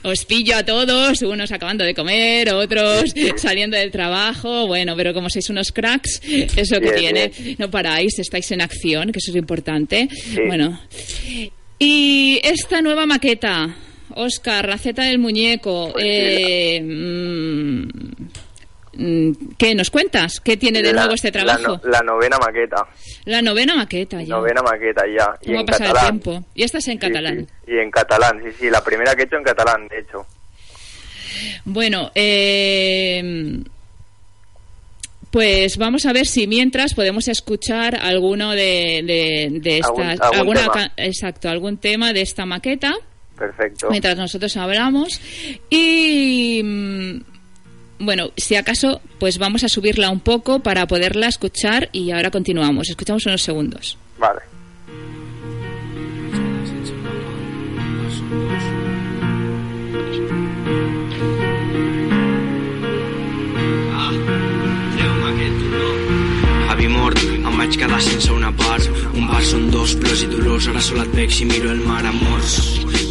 [0.03, 4.66] Os pillo a todos, unos acabando de comer, otros saliendo del trabajo.
[4.66, 6.20] Bueno, pero como sois unos cracks,
[6.57, 7.29] eso que Bien, tiene.
[7.39, 7.57] bien.
[7.59, 10.09] No paráis, estáis en acción, que eso es importante.
[10.47, 10.81] Bueno.
[11.79, 13.74] Y esta nueva maqueta,
[14.14, 17.89] Oscar, la Z del muñeco, Pues eh, mm,
[19.59, 20.41] ¿qué nos cuentas?
[20.41, 21.61] ¿Qué tiene de La- nuevo este trabajo?
[21.61, 22.87] La, no- la novena maqueta.
[23.25, 24.37] La novena maqueta ya.
[24.37, 25.35] Novena maqueta ya.
[25.43, 26.21] Y ¿Cómo en pasa el catalán.
[26.21, 26.47] tiempo?
[26.55, 27.47] Y esta es en Sí, catalán.
[27.67, 27.73] sí.
[27.73, 28.71] Y en catalán, sí, sí.
[28.71, 30.27] La primera que he hecho en catalán, de hecho.
[31.65, 33.61] Bueno, eh,
[35.31, 40.39] pues vamos a ver si mientras podemos escuchar alguno de, de, de Algún- estas, algún
[40.39, 40.73] alguna tema.
[40.73, 42.95] ca- exacto, algún tema de esta maqueta
[43.37, 43.89] Perfecto.
[43.91, 45.21] mientras nosotros hablamos
[45.69, 47.21] y mm,
[47.99, 52.89] bueno, si acaso, pues vamos a subirla un poco para poderla escuchar y ahora continuamos.
[52.91, 53.99] Escuchamos unos segundos.
[54.19, 54.41] Vale.
[67.67, 68.85] Vaig quedar sense una part.
[69.19, 70.69] Un part són dos, plors i dolors.
[70.71, 72.55] Ara sol et veig si miro el mar amors.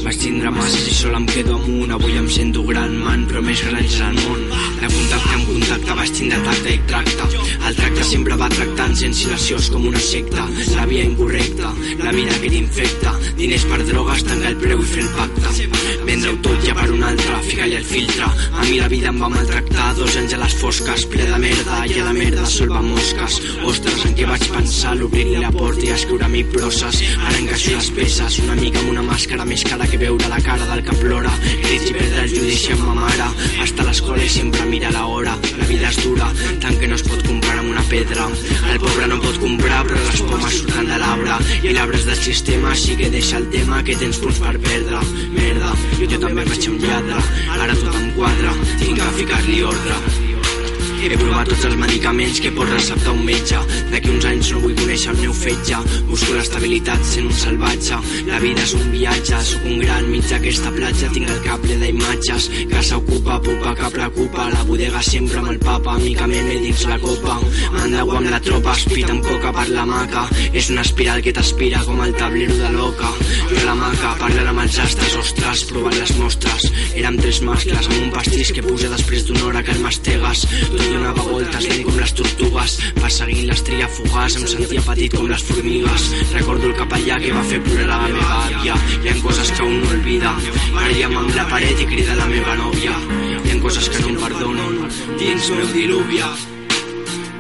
[0.05, 1.91] Vaig tindre masses i sol em quedo amb un.
[1.95, 4.45] Avui em sento gran man, però més gran és el món.
[4.79, 7.29] De contacte en contacte vaig tindre tacte i tracte.
[7.65, 10.47] El tracte sempre va tractant sent silenciós com una secta.
[10.77, 13.15] La via incorrecta, la vida que t'infecta.
[13.41, 15.67] Diners per drogues, tancar el preu i fer el pacte.
[16.05, 18.29] Vendre-ho tot ja per un altre, ficar-hi el filtre.
[18.53, 21.81] A mi la vida em va maltractar, dos anys a les fosques, ple de merda,
[21.89, 23.41] i a la merda sol va mosques.
[23.65, 24.95] Ostres, en què vaig pensar?
[24.99, 27.01] L'obrir-li la porta i escriure-m'hi proses.
[27.17, 30.67] Ara encaixo les peces, una mica amb una màscara més cara que veure la cara
[30.71, 31.31] del que plora.
[31.63, 33.29] Crits i perdre el judici amb ma mare.
[33.65, 35.35] Està a l'escola i sempre mira l'hora.
[35.59, 36.29] La vida és dura,
[36.63, 38.27] tant que no es pot comprar amb una pedra.
[38.73, 41.39] El pobre no pot comprar, però les pomes surten de l'arbre.
[41.63, 45.01] I l'arbre és del sistema, sí que deixa el tema que tens punts per perdre.
[45.35, 47.25] Merda, jo també vaig amb lladre.
[47.57, 50.24] Ara tot em quadra, tinc que ficar-li ordre.
[51.05, 53.59] He provat tots els medicaments que pot receptar un metge.
[53.91, 55.77] D'aquí uns anys no vull conèixer el meu fetge.
[56.09, 57.99] Busco l'estabilitat sent un salvatge.
[58.25, 61.11] La vida és un viatge, sóc un gran mig d'aquesta platja.
[61.13, 62.47] Tinc el cap ple d'imatges.
[62.71, 64.47] Casa ocupa, pupa que preocupa.
[64.55, 67.37] La bodega sempre amb el papa, amicament me dins la copa.
[67.75, 70.25] Mandau amb la tropa, espit amb coca per la maca.
[70.57, 73.13] És una espiral que t'aspira com el tablero de l'oca.
[73.53, 76.67] Jo la maca, parlant amb els astres, ostres, provant les mostres.
[76.97, 80.47] Érem tres mascles amb un pastís que puja després d'una hora que el mastegues.
[80.73, 85.43] Tot donava voltes lent com les tortugues perseguint l'estrella fugaç em sentia petit com les
[85.49, 86.07] formigues.
[86.33, 88.77] Recordo el capellà que va fer plorar la meva àvia.
[89.03, 90.33] Hi ha coses que un no olvida
[90.75, 92.95] parèiem amb la paret i crida la meva nòvia.
[93.43, 94.83] Hi ha coses que no em perdonen.
[95.19, 96.29] Dins meu diluvia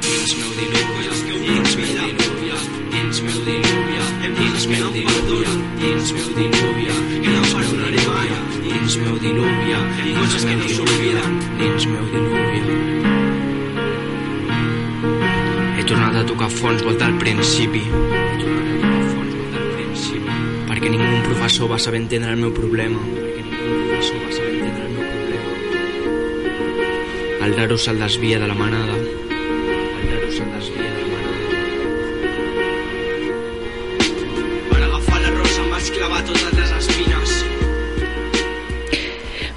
[0.05, 1.11] dins meu diluvia
[1.45, 2.59] dins meu diluvia
[2.95, 4.05] dins meu diluvia
[4.39, 8.33] dins meu diluvia dins meu diluvia que no perdonaré mai.
[8.65, 9.79] Dins meu diluvia
[10.19, 13.24] coses que no s'obliden dins meu diluvia
[15.85, 17.83] tornat a tocar fons volta al principi.
[20.69, 22.99] Perquè ningú professor va saber entendre el meu problema.
[27.45, 28.95] El raro se'l desvia de la manada.
[28.95, 31.43] El raro se'l desvia de la manada.
[34.71, 36.53] Per agafar la rosa em vaig clavar totes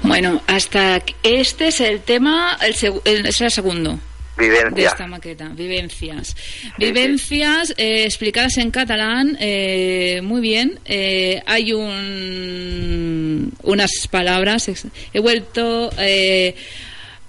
[0.03, 3.99] Bueno, hasta este es el tema, el, seg- el- es el segundo.
[4.39, 4.91] De Vivencias.
[4.93, 6.35] esta maqueta, vivencias.
[6.77, 10.79] Vivencias eh, explicadas en catalán, eh, muy bien.
[10.85, 14.69] Eh, hay un, unas palabras.
[15.13, 16.55] He vuelto eh,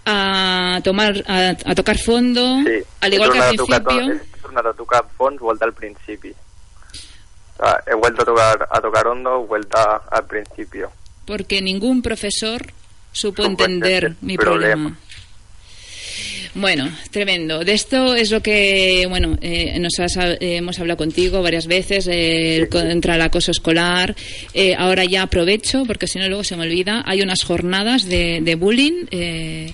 [0.07, 2.83] a tomar, a, a tocar fondo, Sí.
[3.01, 4.13] al igual que al principio.
[4.13, 6.31] He tornat a tocar fons, vuelta al principi.
[6.31, 10.91] O sea, he vuelto a tocar, a tocar hondo, vuelta al principio.
[11.27, 12.61] porque ningún profesor
[13.13, 14.89] supo entender mi problema.
[14.89, 14.99] problema.
[16.55, 17.61] Bueno, tremendo.
[17.65, 22.09] De esto es lo que, bueno, eh, nos has- eh, hemos hablado contigo varias veces
[22.09, 24.17] eh, el contra el acoso escolar.
[24.53, 27.03] Eh, ahora ya aprovecho, porque si no luego se me olvida.
[27.07, 29.07] Hay unas jornadas de, de bullying.
[29.11, 29.73] eh,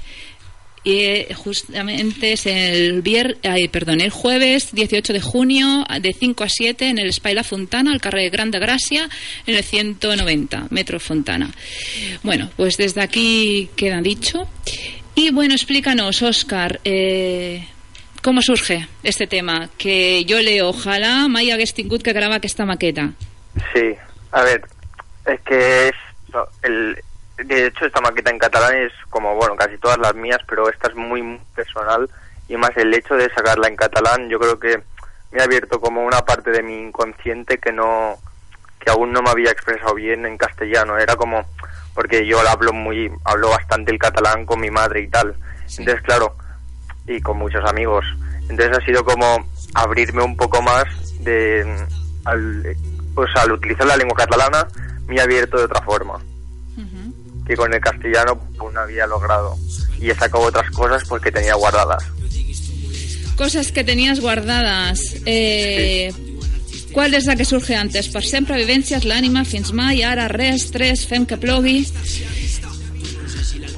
[0.89, 6.49] y justamente es el vier, ay, perdón, el jueves 18 de junio de 5 a
[6.49, 9.09] 7 en el Espai La Fontana, al carrer Grande Gracia,
[9.49, 11.51] en el 190, Metro Fontana.
[12.23, 14.47] Bueno, pues desde aquí queda dicho.
[15.19, 17.67] Y bueno, explícanos, Óscar, eh,
[18.23, 19.71] ¿cómo surge este tema?
[19.79, 23.17] Que yo leo, ojalá mai hagués tingut que gravar aquesta maqueta.
[23.73, 23.97] Sí,
[24.31, 24.61] a ver,
[25.25, 25.97] es que es
[26.63, 27.01] el
[27.39, 30.89] de hecho esta maqueta en catalán es como bueno casi todas las mías, pero esta
[30.89, 32.11] es muy personal
[32.47, 34.83] y más el hecho de sacarla en catalán, yo creo que
[35.33, 38.17] me ha abierto como una parte de mi inconsciente que no
[38.79, 41.47] que aún no me había expresado bien en castellano, era como
[41.97, 45.35] porque yo hablo muy hablo bastante el catalán con mi madre y tal.
[45.79, 46.37] Entonces, claro,
[47.09, 48.05] y con muchos amigos.
[48.49, 49.45] Entonces ha sido como
[49.75, 50.85] abrirme un poco más
[51.21, 51.67] de
[52.25, 52.77] al,
[53.15, 54.69] pues al utilizar la lengua catalana
[55.09, 56.21] me ha abierto de otra forma
[57.47, 59.57] que con el castellano pues, no había logrado
[59.99, 62.05] y he sacado otras cosas pues que tenía guardadas.
[63.37, 65.01] Cosas que tenías guardadas.
[65.27, 66.13] Eh,
[66.97, 68.07] ¿Cuál és la que surge antes?
[68.09, 71.83] Per sempre, vivències, l'ànima, fins mai, ara, res, tres, fem que plogui...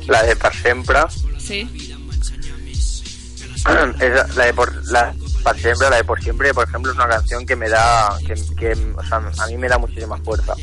[0.07, 1.01] La de para siempre,
[1.43, 1.66] Sí.
[4.01, 5.12] es la de por la
[5.43, 8.35] para siempre, la de por siempre, por ejemplo, es una canción que me da que,
[8.57, 10.55] que o sea, a mí me da muchísima fuerza.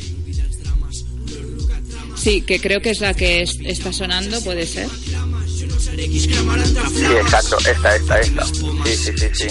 [2.16, 4.88] Sí, que creo que es la que es- está sonando, puede ser.
[4.88, 8.46] Sí, exacto, esta, esta, esta.
[8.46, 9.46] Sí, sí, sí, sí.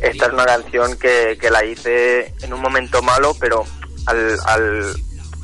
[0.00, 3.64] Esta es una canción que, que la hice en un momento malo, pero
[4.06, 4.94] al, al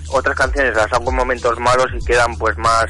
[0.08, 2.86] otras canciones las hago en momentos malos y quedan pues más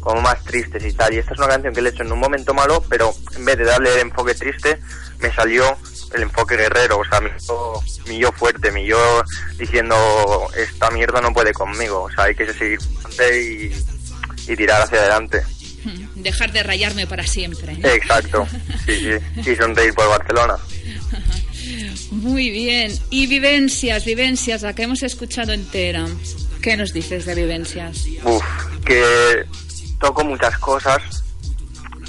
[0.00, 1.14] como más tristes y tal.
[1.14, 3.44] Y esta es una canción que le he hecho en un momento malo, pero en
[3.44, 4.80] vez de darle el enfoque triste,
[5.20, 5.76] me salió
[6.14, 9.22] el enfoque guerrero, o sea, mi yo, mi yo fuerte, mi yo
[9.56, 9.96] diciendo
[10.56, 12.78] esta mierda no puede conmigo, o sea, hay que seguir
[13.32, 15.42] y, y tirar hacia adelante.
[16.16, 17.78] Dejar de rayarme para siempre.
[17.82, 18.46] Exacto,
[18.84, 19.08] sí,
[19.44, 19.50] sí.
[19.50, 20.56] Y sonreír por Barcelona.
[22.10, 22.92] Muy bien.
[23.10, 26.06] Y vivencias, vivencias, la que hemos escuchado entera.
[26.60, 28.04] ¿Qué nos dices de vivencias?
[28.24, 28.44] Uf,
[28.84, 29.44] que
[29.98, 31.00] toco muchas cosas,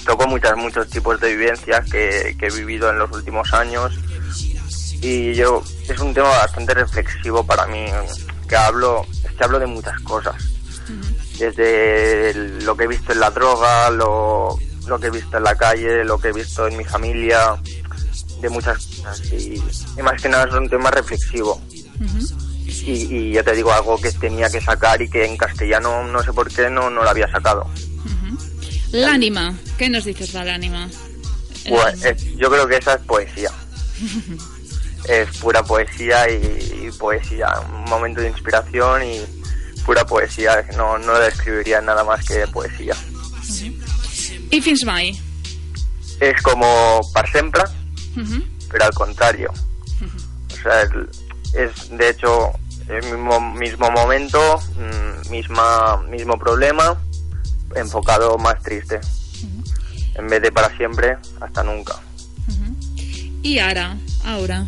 [0.05, 3.93] toco muchas, muchos tipos de vivencias que, que he vivido en los últimos años
[5.01, 7.85] y yo es un tema bastante reflexivo para mí,
[8.47, 10.35] que hablo, es que hablo de muchas cosas,
[11.37, 15.43] desde el- lo que he visto en la droga, lo, lo que he visto en
[15.43, 17.55] la calle, lo que he visto en mi familia,
[18.41, 18.85] de muchas
[19.31, 19.61] y,
[19.97, 21.61] y más que nada es un tema reflexivo.
[22.85, 26.21] Y, y ya te digo algo que tenía que sacar y que en castellano no
[26.23, 27.69] sé por qué no, no lo había sacado.
[28.91, 29.55] L'ànima.
[29.77, 30.87] ¿Qué nos dices de l'ànima?
[31.67, 33.51] Pues, eh, yo creo que esa es poesía.
[35.09, 39.21] es pura poesía y, y poesía, un momento de inspiración y
[39.85, 40.63] pura poesía.
[40.77, 42.95] No, no describiría nada más que poesía.
[44.51, 45.19] I fins mai.
[46.19, 47.63] Es como para siempre,
[48.15, 48.43] Mhm.
[48.73, 49.53] Pero al contrario.
[50.51, 51.09] O sea, el-
[51.53, 52.51] es de hecho
[52.89, 56.97] el mismo, mismo momento, mm, misma, mismo problema,
[57.75, 58.99] enfocado más triste.
[60.15, 61.95] en vez de para siempre, hasta nunca.
[63.41, 63.97] ¿Y ahora?
[64.23, 64.63] Ahora.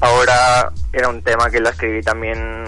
[0.00, 2.64] Ahora era un tema que la escribí también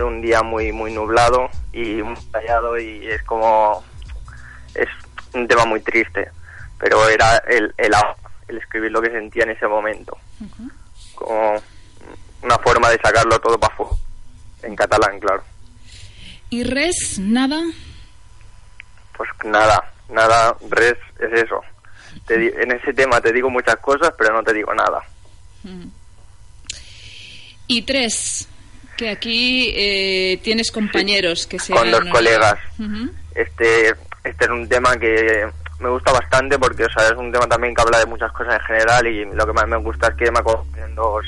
[0.00, 3.82] un día muy muy nublado y muy callado y es como
[4.74, 4.86] es
[5.34, 6.30] un tema muy triste,
[6.78, 7.92] pero era el el,
[8.48, 10.16] el escribir lo que sentía en ese momento.
[11.14, 11.54] Como
[12.42, 13.96] una forma de sacarlo todo para afuera
[14.62, 15.42] en catalán, claro.
[16.50, 17.62] ¿Y res nada?
[19.16, 21.60] Pues nada, nada, res es eso.
[22.28, 25.02] en ese tema te digo muchas cosas, pero no te digo nada.
[27.66, 28.48] Y tres,
[28.96, 32.58] que aquí eh, tienes compañeros que se con dos colegas.
[33.34, 33.94] Este
[34.24, 35.48] este es un tema que
[35.80, 38.54] me gusta bastante porque o sea, es un tema también que habla de muchas cosas
[38.54, 41.24] en general y lo que más me gusta es que me acompañan dos,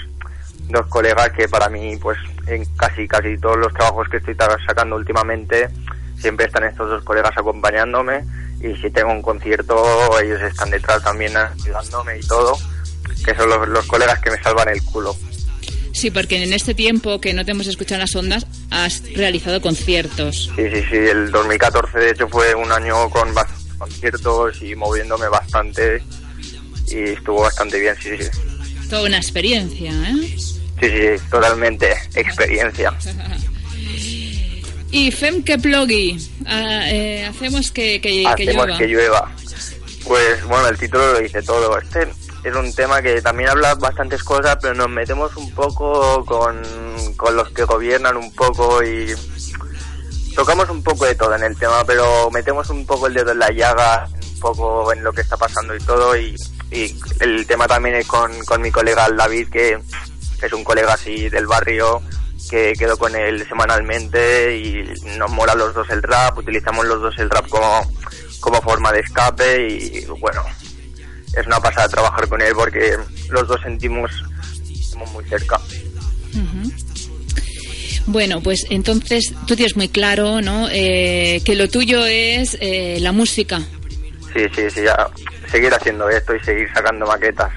[0.68, 4.36] dos colegas que para mí pues en casi casi todos los trabajos que estoy
[4.66, 5.68] sacando últimamente
[6.16, 8.24] siempre están estos dos colegas acompañándome
[8.60, 12.56] y si tengo un concierto ellos están detrás también ayudándome y todo
[13.24, 15.14] que son los, los colegas que me salvan el culo
[15.92, 20.50] Sí, porque en este tiempo que no te hemos escuchado las ondas, has realizado conciertos.
[20.56, 20.96] Sí, sí, sí.
[20.96, 23.34] El 2014, de hecho, fue un año con
[23.80, 26.02] conciertos y moviéndome bastante.
[26.86, 28.28] Y estuvo bastante bien, sí, sí.
[28.88, 30.36] Toda una experiencia, ¿eh?
[30.80, 31.92] Sí, sí, totalmente.
[32.14, 32.92] Experiencia.
[34.90, 36.18] y Fem que plogui.
[36.46, 39.32] Ah, eh, hacemos que, que, hacemos que llueva.
[40.04, 41.78] Pues bueno, el título lo dice todo.
[41.78, 42.08] Este
[42.44, 46.60] es un tema que también habla bastantes cosas, pero nos metemos un poco con,
[47.16, 49.14] con los que gobiernan un poco y
[50.34, 53.38] tocamos un poco de todo en el tema, pero metemos un poco el dedo en
[53.38, 56.34] la llaga, un poco en lo que está pasando y todo, y,
[56.70, 59.78] y el tema también es con, con mi colega David, que
[60.42, 62.02] es un colega así del barrio,
[62.48, 64.82] que quedo con él semanalmente y
[65.18, 67.86] nos mola los dos el rap, utilizamos los dos el rap como,
[68.40, 70.42] como forma de escape y bueno,
[71.36, 72.96] es una pasada trabajar con él porque
[73.28, 74.10] los dos sentimos
[75.12, 75.58] muy cerca.
[78.10, 80.68] Bueno, pues entonces tú tienes muy claro, ¿no?
[80.68, 83.60] Eh, que lo tuyo es eh, la música.
[84.34, 85.08] Sí, sí, sí, ya.
[85.48, 87.52] seguir haciendo esto y seguir sacando maquetas.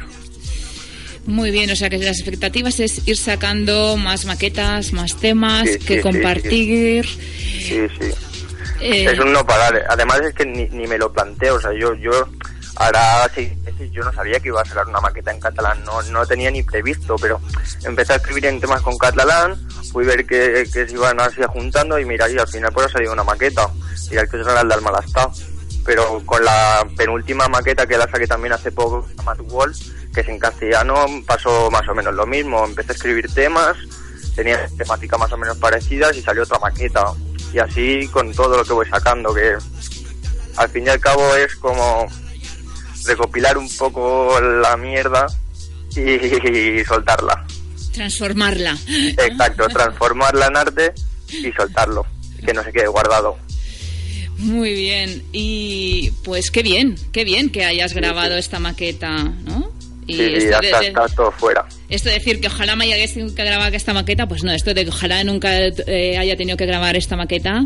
[1.26, 6.02] Muy bien, o sea que las expectativas es ir sacando más maquetas, más temas, que
[6.02, 7.08] compartir.
[7.08, 8.12] Sí, sí.
[8.80, 9.84] Eh, es un no parar.
[9.90, 12.30] Además es que ni, ni me lo planteo, o sea, yo, yo
[12.76, 16.02] ahora seis meses yo no sabía que iba a sacar una maqueta en catalán, no,
[16.04, 17.40] no tenía ni previsto, pero
[17.84, 19.56] empecé a escribir en temas con catalán,
[19.92, 22.90] fui ver que, que se iban así juntando y mira, y al final pues ha
[22.90, 23.70] salido una maqueta,
[24.10, 25.32] y el que es el del Malastado.
[25.86, 29.76] Pero con la penúltima maqueta que la saqué también hace poco, Matt Wall,
[30.14, 32.64] que es en castellano, pasó más o menos lo mismo.
[32.64, 33.76] Empecé a escribir temas,
[34.34, 37.04] tenía temáticas más o menos parecidas y salió otra maqueta.
[37.52, 39.58] Y así con todo lo que voy sacando, que
[40.56, 42.08] al fin y al cabo es como
[43.06, 45.28] recopilar un poco la mierda
[45.96, 47.46] y, soltarla.
[47.94, 48.78] Transformarla.
[48.88, 50.94] Exacto, transformarla en arte
[51.30, 52.06] y soltarlo,
[52.46, 53.38] que no se quede guardado.
[54.38, 59.72] Muy bien, y pues qué bien, qué bien que hayas grabado esta maqueta, ¿no?
[60.06, 61.66] Y sí, ya está, todo fuera.
[61.88, 64.74] Esto de decir que ojalá me haya tenido que grabar esta maqueta, pues no, esto
[64.74, 67.66] de que ojalá nunca eh, haya tenido que grabar esta maqueta,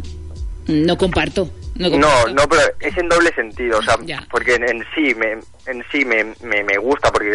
[0.67, 1.49] no comparto.
[1.77, 3.97] No, no, pero es en doble sentido, o sea,
[4.29, 7.33] porque en, sí me en sí me, me, gusta, porque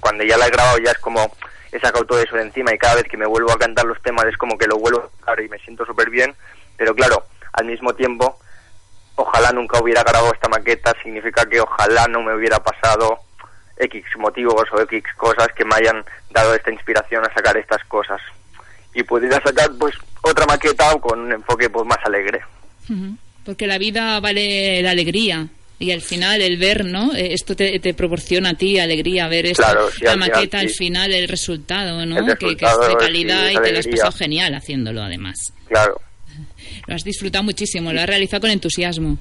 [0.00, 1.32] cuando ya la he grabado ya es como
[1.70, 4.00] he sacado todo eso de encima y cada vez que me vuelvo a cantar los
[4.00, 6.34] temas es como que lo vuelvo a cantar y me siento súper bien,
[6.76, 8.38] pero claro, al mismo tiempo,
[9.16, 13.18] ojalá nunca hubiera grabado esta maqueta, significa que ojalá no me hubiera pasado
[13.76, 18.20] X motivos o X cosas que me hayan dado esta inspiración a sacar estas cosas.
[18.94, 22.42] Y pudiera sacar pues otra maqueta con un enfoque pues más alegre
[23.48, 25.48] porque la vida vale la alegría.
[25.78, 27.14] Y al final el ver, ¿no?
[27.14, 29.64] Eh, esto te, proporciona a ti alegría, ver esto,
[30.02, 32.26] la maqueta, al final, el resultado, ¿no?
[32.36, 35.38] que, es de calidad y te lo has pasado genial haciéndolo, además.
[35.66, 35.98] Claro.
[36.86, 39.16] Lo has disfrutado muchísimo, lo has realizado con entusiasmo.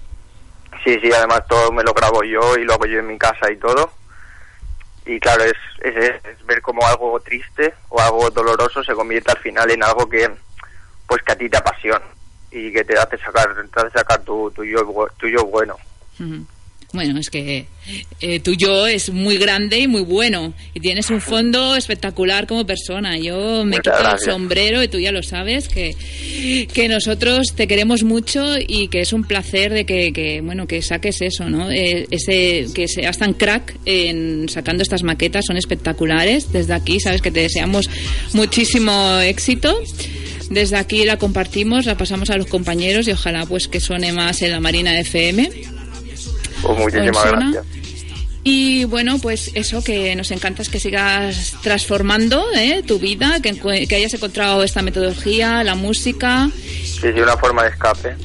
[0.84, 3.50] Sí, sí, además todo me lo grabo yo y lo hago yo en mi casa
[3.50, 3.92] y todo.
[5.06, 9.40] Y claro, es, es, es ver cómo algo triste o algo doloroso se convierte al
[9.40, 10.30] final en algo que,
[11.08, 12.17] pues que a ti te apasiona
[12.58, 15.76] y que te hace sacar, te hace sacar tu, tu, yo, bueno.
[16.94, 17.68] Bueno, es que
[18.22, 22.66] eh, tu yo es muy grande y muy bueno y tienes un fondo espectacular como
[22.66, 23.18] persona.
[23.18, 25.96] Yo me quito el sombrero y tú ya lo sabes que,
[26.74, 30.82] que nosotros te queremos mucho y que es un placer de que, que bueno que
[30.82, 31.70] saques eso, ¿no?
[31.70, 36.54] Eh, ese que seas tan crack en sacando estas maquetas son espectaculares.
[36.54, 37.90] Desde aquí sabes que te deseamos
[38.34, 39.78] muchísimo éxito
[40.50, 44.42] desde aquí la compartimos, la pasamos a los compañeros y ojalá pues que suene más
[44.42, 45.50] en la Marina FM.
[46.62, 47.66] Pues muchísimas gracias.
[48.50, 52.82] Y bueno, pues eso, que nos encanta es que sigas transformando ¿eh?
[52.82, 56.50] tu vida, que, que, hayas encontrado esta metodología, la música.
[56.56, 58.16] Sí, sí, una forma de escape.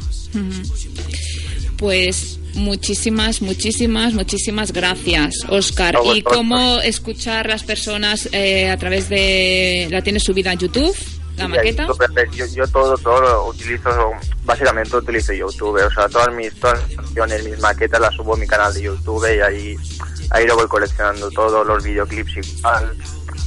[1.77, 5.99] Pues muchísimas, muchísimas, muchísimas gracias, Oscar.
[6.15, 9.89] ¿Y cómo escuchar las personas eh, a través de...
[9.91, 10.95] ¿La tienes subida en YouTube?
[11.37, 11.87] ¿La maqueta?
[12.55, 13.91] yo, todo, todo utilizo,
[14.45, 18.47] básicamente utilizo YouTube, o sea, todas mis, todas canciones, mis maquetas las subo a mi
[18.47, 19.77] canal de YouTube y ahí,
[20.31, 22.93] ahí lo voy coleccionando, todos los videoclips igual,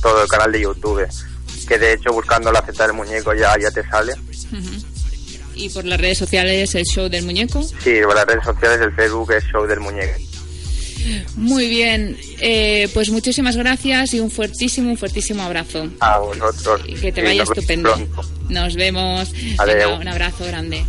[0.02, 1.08] todo el canal de YouTube,
[1.68, 4.14] que de hecho buscando la Z del muñeco ya, ya te sale.
[5.56, 7.64] ¿Y por las redes sociales el show del muñeco?
[7.64, 10.20] Sí, por las redes sociales el Facebook es show del muñeco.
[11.36, 15.90] Muy bien, eh, pues muchísimas gracias y un fuertísimo, un fuertísimo abrazo.
[16.00, 16.82] A vosotros.
[16.88, 17.96] Y que te vaya estupendo.
[18.50, 19.32] Nos vemos.
[20.00, 20.86] un abrazo grande.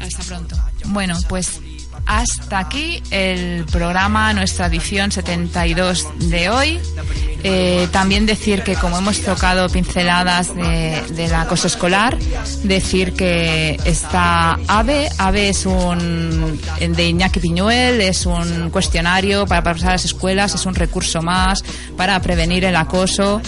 [0.00, 0.56] Hasta pronto.
[0.86, 1.60] Bueno, pues
[2.06, 6.80] hasta aquí el programa, nuestra edición 72 de hoy.
[7.42, 12.16] Eh, también decir que como hemos tocado pinceladas de, del acoso escolar,
[12.64, 19.90] decir que está AVE, AVE es un de Iñaki Piñuel, es un cuestionario para pasar
[19.90, 21.62] a las escuelas, es un recurso más
[21.96, 23.40] para prevenir el acoso.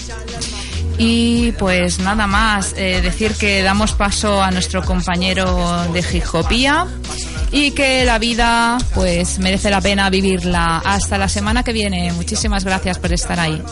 [0.99, 6.87] Y pues nada más, eh, decir que damos paso a nuestro compañero de Gijopía
[7.53, 10.83] y que la vida pues merece la pena vivirla.
[10.85, 12.13] Hasta la semana que viene.
[12.13, 13.63] Muchísimas gracias por estar ahí.